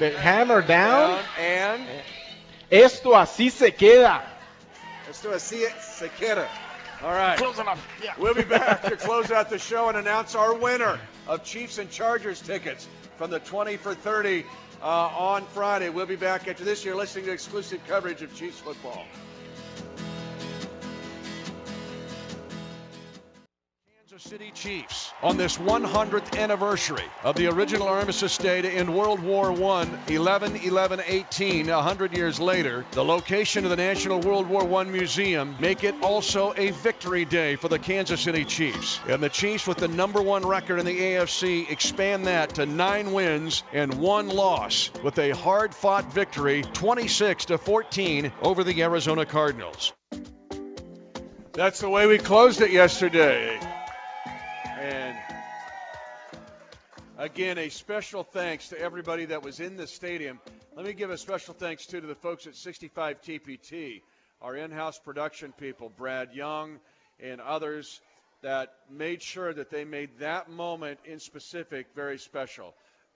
The 0.00 0.10
hammer 0.18 0.62
down. 0.62 1.18
down 1.18 1.24
and 1.38 1.82
Esto 2.70 3.10
así 3.14 3.50
se 3.50 3.70
queda. 3.70 4.22
Let's 5.12 5.20
do 5.20 5.32
a 5.32 5.38
see 5.38 5.58
it, 5.58 5.78
se 5.78 6.08
queda. 6.18 6.48
All 7.02 7.10
right. 7.10 7.36
Close 7.36 7.58
enough. 7.58 7.86
Yeah. 8.02 8.14
We'll 8.18 8.32
be 8.32 8.44
back 8.44 8.80
to 8.84 8.96
close 8.96 9.30
out 9.30 9.50
the 9.50 9.58
show 9.58 9.90
and 9.90 9.98
announce 9.98 10.34
our 10.34 10.54
winner 10.54 10.98
of 11.28 11.44
Chiefs 11.44 11.76
and 11.76 11.90
Chargers 11.90 12.40
tickets 12.40 12.88
from 13.18 13.30
the 13.30 13.38
20 13.40 13.76
for 13.76 13.94
30 13.94 14.46
uh, 14.80 14.86
on 14.86 15.44
Friday. 15.48 15.90
We'll 15.90 16.06
be 16.06 16.16
back 16.16 16.48
after 16.48 16.64
this. 16.64 16.82
You're 16.82 16.96
listening 16.96 17.26
to 17.26 17.32
exclusive 17.32 17.82
coverage 17.86 18.22
of 18.22 18.34
Chiefs 18.34 18.58
football. 18.60 19.04
Kansas 24.22 24.38
City 24.38 24.52
Chiefs 24.54 25.12
on 25.22 25.36
this 25.36 25.58
100th 25.58 26.38
anniversary 26.38 27.04
of 27.24 27.34
the 27.34 27.48
original 27.48 27.88
armistice 27.88 28.38
day 28.38 28.76
in 28.76 28.94
World 28.94 29.20
War 29.20 29.50
I, 29.50 29.88
11 30.06 30.56
11 30.56 31.00
18, 31.04 31.66
100 31.66 32.16
years 32.16 32.38
later. 32.38 32.84
The 32.92 33.04
location 33.04 33.64
of 33.64 33.70
the 33.70 33.76
National 33.76 34.20
World 34.20 34.48
War 34.48 34.62
I 34.80 34.84
Museum 34.84 35.56
make 35.58 35.82
it 35.82 35.94
also 36.02 36.54
a 36.56 36.70
victory 36.70 37.24
day 37.24 37.56
for 37.56 37.68
the 37.68 37.78
Kansas 37.78 38.20
City 38.20 38.44
Chiefs. 38.44 39.00
And 39.08 39.22
the 39.22 39.28
Chiefs, 39.28 39.66
with 39.66 39.78
the 39.78 39.88
number 39.88 40.22
one 40.22 40.46
record 40.46 40.78
in 40.78 40.86
the 40.86 41.00
AFC, 41.00 41.68
expand 41.68 42.26
that 42.26 42.54
to 42.56 42.66
nine 42.66 43.12
wins 43.12 43.64
and 43.72 43.94
one 43.94 44.28
loss 44.28 44.90
with 45.02 45.18
a 45.18 45.30
hard 45.30 45.74
fought 45.74 46.12
victory 46.12 46.62
26 46.62 47.46
to 47.46 47.58
14 47.58 48.32
over 48.42 48.62
the 48.62 48.82
Arizona 48.82 49.26
Cardinals. 49.26 49.92
That's 51.54 51.80
the 51.80 51.90
way 51.90 52.06
we 52.06 52.18
closed 52.18 52.60
it 52.60 52.70
yesterday. 52.70 53.58
Again, 57.22 57.56
a 57.56 57.68
special 57.68 58.24
thanks 58.24 58.70
to 58.70 58.80
everybody 58.80 59.26
that 59.26 59.44
was 59.44 59.60
in 59.60 59.76
the 59.76 59.86
stadium. 59.86 60.40
Let 60.74 60.84
me 60.84 60.92
give 60.92 61.10
a 61.10 61.16
special 61.16 61.54
thanks 61.54 61.86
too 61.86 62.00
to 62.00 62.06
the 62.08 62.16
folks 62.16 62.48
at 62.48 62.56
65 62.56 63.22
TPT, 63.22 64.02
our 64.40 64.56
in-house 64.56 64.98
production 64.98 65.52
people, 65.52 65.88
Brad 65.88 66.32
Young 66.34 66.80
and 67.20 67.40
others 67.40 68.00
that 68.42 68.74
made 68.90 69.22
sure 69.22 69.54
that 69.54 69.70
they 69.70 69.84
made 69.84 70.18
that 70.18 70.50
moment 70.50 70.98
in 71.04 71.20
specific 71.20 71.86
very 71.94 72.18
special. 72.18 72.74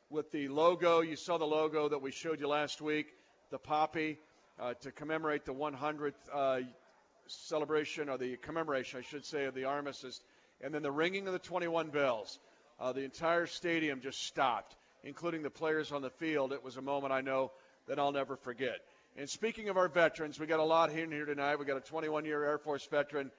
With 0.09 0.31
the 0.31 0.47
logo, 0.47 1.01
you 1.01 1.17
saw 1.17 1.37
the 1.37 1.45
logo 1.45 1.89
that 1.89 2.01
we 2.01 2.13
showed 2.13 2.39
you 2.39 2.47
last 2.47 2.81
week, 2.81 3.09
the 3.51 3.59
poppy, 3.59 4.19
uh, 4.61 4.75
to 4.83 4.93
commemorate 4.93 5.45
the 5.45 5.53
100th 5.53 6.13
uh, 6.33 6.61
celebration, 7.27 8.09
or 8.09 8.19
the 8.19 8.37
commemoration, 8.37 9.01
I 9.01 9.03
should 9.03 9.27
say, 9.27 9.47
of 9.47 9.55
the 9.55 9.65
armistice, 9.65 10.21
and 10.61 10.73
then 10.73 10.83
the 10.83 10.93
ringing 10.93 11.27
of 11.27 11.33
the 11.33 11.41
21 11.41 11.89
bells. 11.89 12.39
Uh, 12.79 12.93
the 12.93 13.03
entire 13.03 13.47
stadium 13.47 14.01
just 14.01 14.23
stopped 14.23 14.77
including 15.07 15.43
the 15.43 15.51
players 15.51 15.93
on 15.93 16.03
the 16.03 16.11
field. 16.11 16.53
It 16.53 16.65
was 16.65 16.77
a 16.77 16.83
moment 16.83 17.13
I 17.13 17.21
know 17.21 17.53
that 17.89 17.99
I'll 17.99 18.13
never 18.13 18.37
forget. 18.37 18.81
And 19.17 19.31
speaking 19.31 19.69
of 19.69 19.77
our 19.77 19.89
veterans, 19.89 20.39
we 20.39 20.47
got 20.47 20.61
a 20.61 20.65
lot 20.65 20.91
in 20.91 21.11
here 21.11 21.25
tonight. 21.25 21.59
We 21.59 21.65
got 21.65 21.77
a 21.77 21.93
21-year 21.93 22.45
Air 22.45 22.59
Force 22.59 22.87
veteran. 22.91 23.31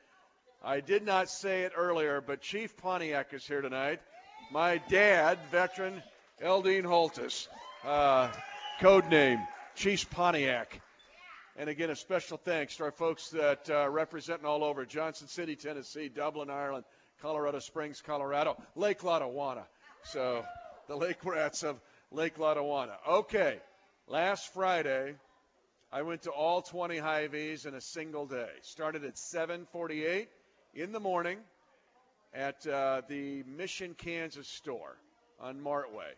I 0.63 0.79
did 0.79 1.05
not 1.05 1.29
say 1.29 1.63
it 1.63 1.73
earlier, 1.75 2.21
but 2.25 2.41
Chief 2.41 2.75
Pontiac 2.77 3.33
is 3.33 3.45
here 3.45 3.61
tonight. 3.61 3.99
My 4.51 4.77
dad, 4.89 5.37
veteran 5.51 6.01
Eldine 6.41 6.83
Holthus, 6.83 7.47
uh, 7.85 8.31
code 8.79 9.07
name 9.09 9.39
Chief 9.75 10.09
Pontiac. 10.09 10.81
And 11.57 11.69
again, 11.69 11.89
a 11.89 11.95
special 11.95 12.37
thanks 12.37 12.77
to 12.77 12.85
our 12.85 12.91
folks 12.91 13.29
that 13.31 13.69
uh, 13.69 13.89
representing 13.89 14.45
all 14.45 14.63
over 14.63 14.85
Johnson 14.85 15.27
City, 15.27 15.55
Tennessee, 15.55 16.07
Dublin, 16.07 16.49
Ireland, 16.49 16.85
Colorado 17.21 17.59
Springs, 17.59 18.01
Colorado, 18.01 18.57
Lake 18.75 18.99
Lotawana. 18.99 19.65
So 20.03 20.45
the 20.87 20.95
Lake 20.95 21.23
Rats 21.25 21.63
of 21.63 21.79
Lake 22.11 22.37
Lotawana. 22.37 22.95
Okay, 23.07 23.59
last 24.07 24.53
Friday, 24.53 25.15
I 25.91 26.03
went 26.03 26.21
to 26.23 26.31
all 26.31 26.61
20 26.61 26.97
Hy-Vees 26.97 27.65
in 27.65 27.73
a 27.73 27.81
single 27.81 28.25
day. 28.25 28.49
Started 28.61 29.05
at 29.05 29.15
7:48 29.15 30.27
in 30.73 30.91
the 30.91 30.99
morning 30.99 31.39
at 32.33 32.67
uh, 32.67 33.03
the 33.07 33.43
Mission, 33.43 33.93
Kansas 33.95 34.47
store 34.47 34.97
on 35.39 35.61
Martway. 35.61 36.11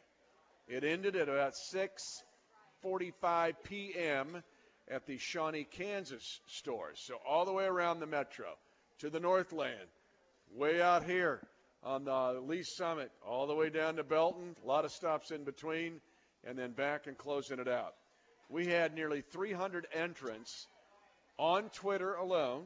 It 0.67 0.83
ended 0.83 1.15
at 1.15 1.29
about 1.29 1.53
6:45 1.53 3.53
p.m. 3.63 4.43
at 4.89 5.05
the 5.05 5.17
Shawnee, 5.17 5.63
Kansas 5.63 6.41
stores. 6.47 6.99
So 6.99 7.15
all 7.27 7.45
the 7.45 7.53
way 7.53 7.65
around 7.65 7.99
the 7.99 8.07
metro 8.07 8.57
to 8.99 9.09
the 9.09 9.19
Northland, 9.19 9.89
way 10.55 10.81
out 10.81 11.03
here 11.03 11.41
on 11.83 12.05
the 12.05 12.41
Lee 12.45 12.63
Summit 12.63 13.11
all 13.25 13.47
the 13.47 13.55
way 13.55 13.69
down 13.69 13.95
to 13.95 14.03
Belton. 14.03 14.55
A 14.63 14.67
lot 14.67 14.85
of 14.85 14.91
stops 14.91 15.31
in 15.31 15.43
between, 15.43 16.01
and 16.43 16.57
then 16.57 16.71
back 16.71 17.07
and 17.07 17.17
closing 17.17 17.59
it 17.59 17.67
out. 17.67 17.93
We 18.49 18.67
had 18.67 18.95
nearly 18.95 19.21
300 19.21 19.87
entrants 19.93 20.67
on 21.37 21.69
Twitter 21.69 22.15
alone. 22.15 22.65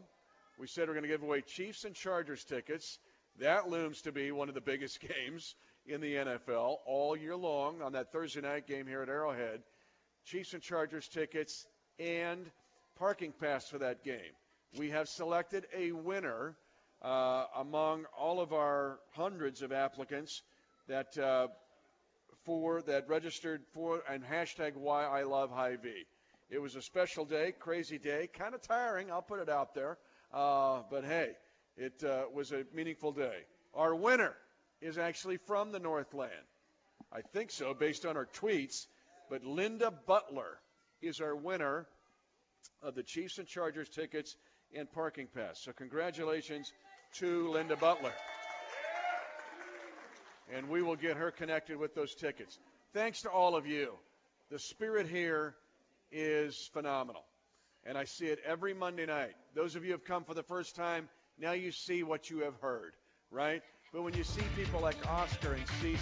We 0.57 0.67
said 0.67 0.87
we're 0.87 0.93
going 0.93 1.03
to 1.03 1.09
give 1.09 1.23
away 1.23 1.41
Chiefs 1.41 1.83
and 1.83 1.95
Chargers 1.95 2.43
tickets. 2.43 2.99
That 3.39 3.69
looms 3.69 4.01
to 4.03 4.11
be 4.11 4.31
one 4.31 4.49
of 4.49 4.55
the 4.55 4.61
biggest 4.61 4.99
games 5.25 5.55
in 5.85 5.99
the 6.01 6.15
NFL 6.15 6.77
all 6.85 7.17
year 7.17 7.35
long 7.35 7.81
on 7.81 7.93
that 7.93 8.11
Thursday 8.11 8.41
night 8.41 8.67
game 8.67 8.87
here 8.87 9.01
at 9.01 9.09
Arrowhead. 9.09 9.61
Chiefs 10.25 10.53
and 10.53 10.63
Chargers 10.63 11.07
tickets 11.07 11.65
and 11.99 12.49
parking 12.97 13.33
pass 13.33 13.67
for 13.67 13.79
that 13.79 14.03
game. 14.03 14.33
We 14.77 14.91
have 14.91 15.07
selected 15.07 15.67
a 15.75 15.91
winner 15.91 16.55
uh, 17.03 17.45
among 17.57 18.05
all 18.17 18.39
of 18.39 18.53
our 18.53 18.99
hundreds 19.11 19.61
of 19.61 19.71
applicants 19.71 20.41
that 20.87 21.17
uh, 21.17 21.47
for 22.45 22.81
that 22.83 23.07
registered 23.07 23.61
for 23.73 24.01
and 24.09 24.23
hashtag 24.23 24.75
why 24.75 25.05
I 25.05 25.23
love 25.23 25.51
Hy-Vee. 25.51 26.05
It 26.49 26.59
was 26.59 26.75
a 26.75 26.81
special 26.81 27.25
day, 27.25 27.53
crazy 27.57 27.97
day, 27.97 28.29
kind 28.31 28.53
of 28.53 28.61
tiring. 28.61 29.11
I'll 29.11 29.21
put 29.21 29.39
it 29.39 29.49
out 29.49 29.73
there, 29.73 29.97
uh, 30.33 30.81
but 30.89 31.03
hey, 31.03 31.31
it 31.77 32.03
uh, 32.03 32.23
was 32.33 32.51
a 32.51 32.63
meaningful 32.73 33.11
day. 33.11 33.39
Our 33.73 33.95
winner 33.95 34.35
is 34.81 34.97
actually 34.97 35.37
from 35.37 35.71
the 35.71 35.79
Northland. 35.79 36.31
I 37.11 37.21
think 37.21 37.51
so, 37.51 37.73
based 37.73 38.05
on 38.05 38.17
our 38.17 38.25
tweets. 38.25 38.87
But 39.29 39.43
Linda 39.43 39.91
Butler 40.05 40.59
is 41.01 41.21
our 41.21 41.35
winner 41.35 41.87
of 42.81 42.93
the 42.93 43.03
Chiefs 43.03 43.39
and 43.39 43.47
Chargers 43.47 43.89
tickets 43.89 44.35
and 44.75 44.91
parking 44.91 45.27
pass. 45.33 45.59
So 45.59 45.71
congratulations 45.71 46.71
to 47.15 47.49
Linda 47.49 47.75
Butler. 47.75 48.13
And 50.53 50.69
we 50.69 50.81
will 50.81 50.95
get 50.95 51.17
her 51.17 51.31
connected 51.31 51.77
with 51.77 51.95
those 51.95 52.13
tickets. 52.15 52.59
Thanks 52.93 53.21
to 53.21 53.29
all 53.29 53.55
of 53.55 53.65
you. 53.65 53.93
The 54.51 54.59
spirit 54.59 55.07
here 55.07 55.55
is 56.11 56.69
phenomenal. 56.73 57.23
And 57.85 57.97
I 57.97 58.03
see 58.05 58.25
it 58.25 58.39
every 58.45 58.73
Monday 58.73 59.05
night. 59.05 59.33
Those 59.55 59.75
of 59.75 59.83
you 59.83 59.89
who 59.89 59.93
have 59.93 60.05
come 60.05 60.23
for 60.23 60.33
the 60.33 60.43
first 60.43 60.75
time, 60.75 61.09
now 61.39 61.51
you 61.53 61.71
see 61.71 62.03
what 62.03 62.29
you 62.29 62.39
have 62.39 62.55
heard, 62.61 62.93
right? 63.31 63.61
But 63.91 64.03
when 64.03 64.13
you 64.13 64.23
see 64.23 64.43
people 64.55 64.79
like 64.79 64.95
Oscar 65.07 65.53
and 65.53 65.65
Cece, 65.81 65.97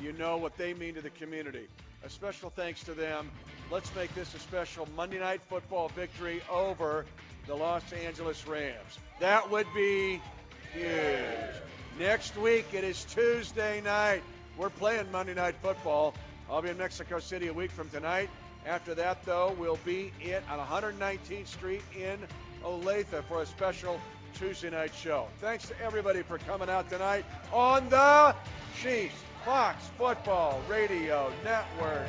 you 0.00 0.12
know 0.12 0.36
what 0.36 0.56
they 0.56 0.74
mean 0.74 0.94
to 0.94 1.02
the 1.02 1.10
community. 1.10 1.68
A 2.04 2.10
special 2.10 2.50
thanks 2.50 2.82
to 2.84 2.94
them. 2.94 3.30
Let's 3.70 3.94
make 3.94 4.12
this 4.14 4.34
a 4.34 4.38
special 4.38 4.88
Monday 4.96 5.18
night 5.20 5.40
football 5.48 5.88
victory 5.88 6.42
over 6.50 7.04
the 7.46 7.54
Los 7.54 7.82
Angeles 7.92 8.46
Rams. 8.46 8.98
That 9.20 9.50
would 9.50 9.66
be 9.74 10.20
huge. 10.72 11.54
Next 11.98 12.36
week, 12.36 12.66
it 12.72 12.84
is 12.84 13.04
Tuesday 13.04 13.80
night. 13.80 14.22
We're 14.56 14.70
playing 14.70 15.10
Monday 15.12 15.34
Night 15.34 15.54
Football. 15.62 16.14
I'll 16.50 16.62
be 16.62 16.70
in 16.70 16.78
Mexico 16.78 17.18
City 17.18 17.48
a 17.48 17.52
week 17.52 17.70
from 17.70 17.88
tonight. 17.90 18.30
After 18.66 18.94
that, 18.94 19.24
though, 19.24 19.54
we'll 19.58 19.78
be 19.84 20.12
in 20.20 20.42
on 20.50 20.58
119th 20.58 21.46
Street 21.46 21.82
in 21.96 22.18
Olathe 22.64 23.24
for 23.24 23.42
a 23.42 23.46
special 23.46 24.00
Tuesday 24.34 24.70
night 24.70 24.94
show. 24.94 25.26
Thanks 25.40 25.68
to 25.68 25.74
everybody 25.82 26.22
for 26.22 26.38
coming 26.38 26.68
out 26.68 26.88
tonight 26.88 27.24
on 27.52 27.88
the 27.88 28.34
Chiefs 28.80 29.14
Fox 29.44 29.84
Football 29.98 30.60
Radio 30.68 31.32
Network. 31.44 32.08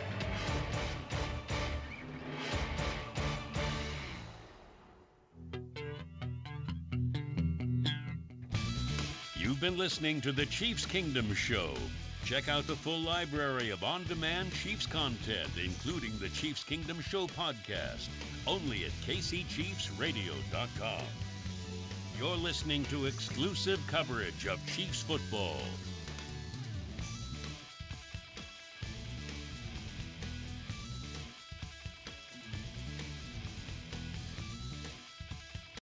Been 9.64 9.78
listening 9.78 10.20
to 10.20 10.34
the 10.34 10.46
Chiefs 10.48 10.86
Kingdom 10.86 11.34
Show. 11.34 11.74
Check 12.26 12.50
out 12.50 12.68
the 12.68 12.76
full 12.76 13.00
library 13.00 13.70
of 13.70 13.82
on 13.82 14.04
demand 14.04 14.52
Chiefs 14.52 14.86
content, 14.86 15.48
including 15.64 16.12
the 16.20 16.28
Chiefs 16.28 16.66
Kingdom 16.66 17.00
Show 17.00 17.28
podcast, 17.28 18.10
only 18.46 18.84
at 18.84 18.92
kcchiefsradio.com. 19.08 21.06
You're 22.20 22.36
listening 22.36 22.84
to 22.86 23.06
exclusive 23.06 23.80
coverage 23.88 24.48
of 24.48 24.60
Chiefs 24.66 25.02
football 25.02 25.62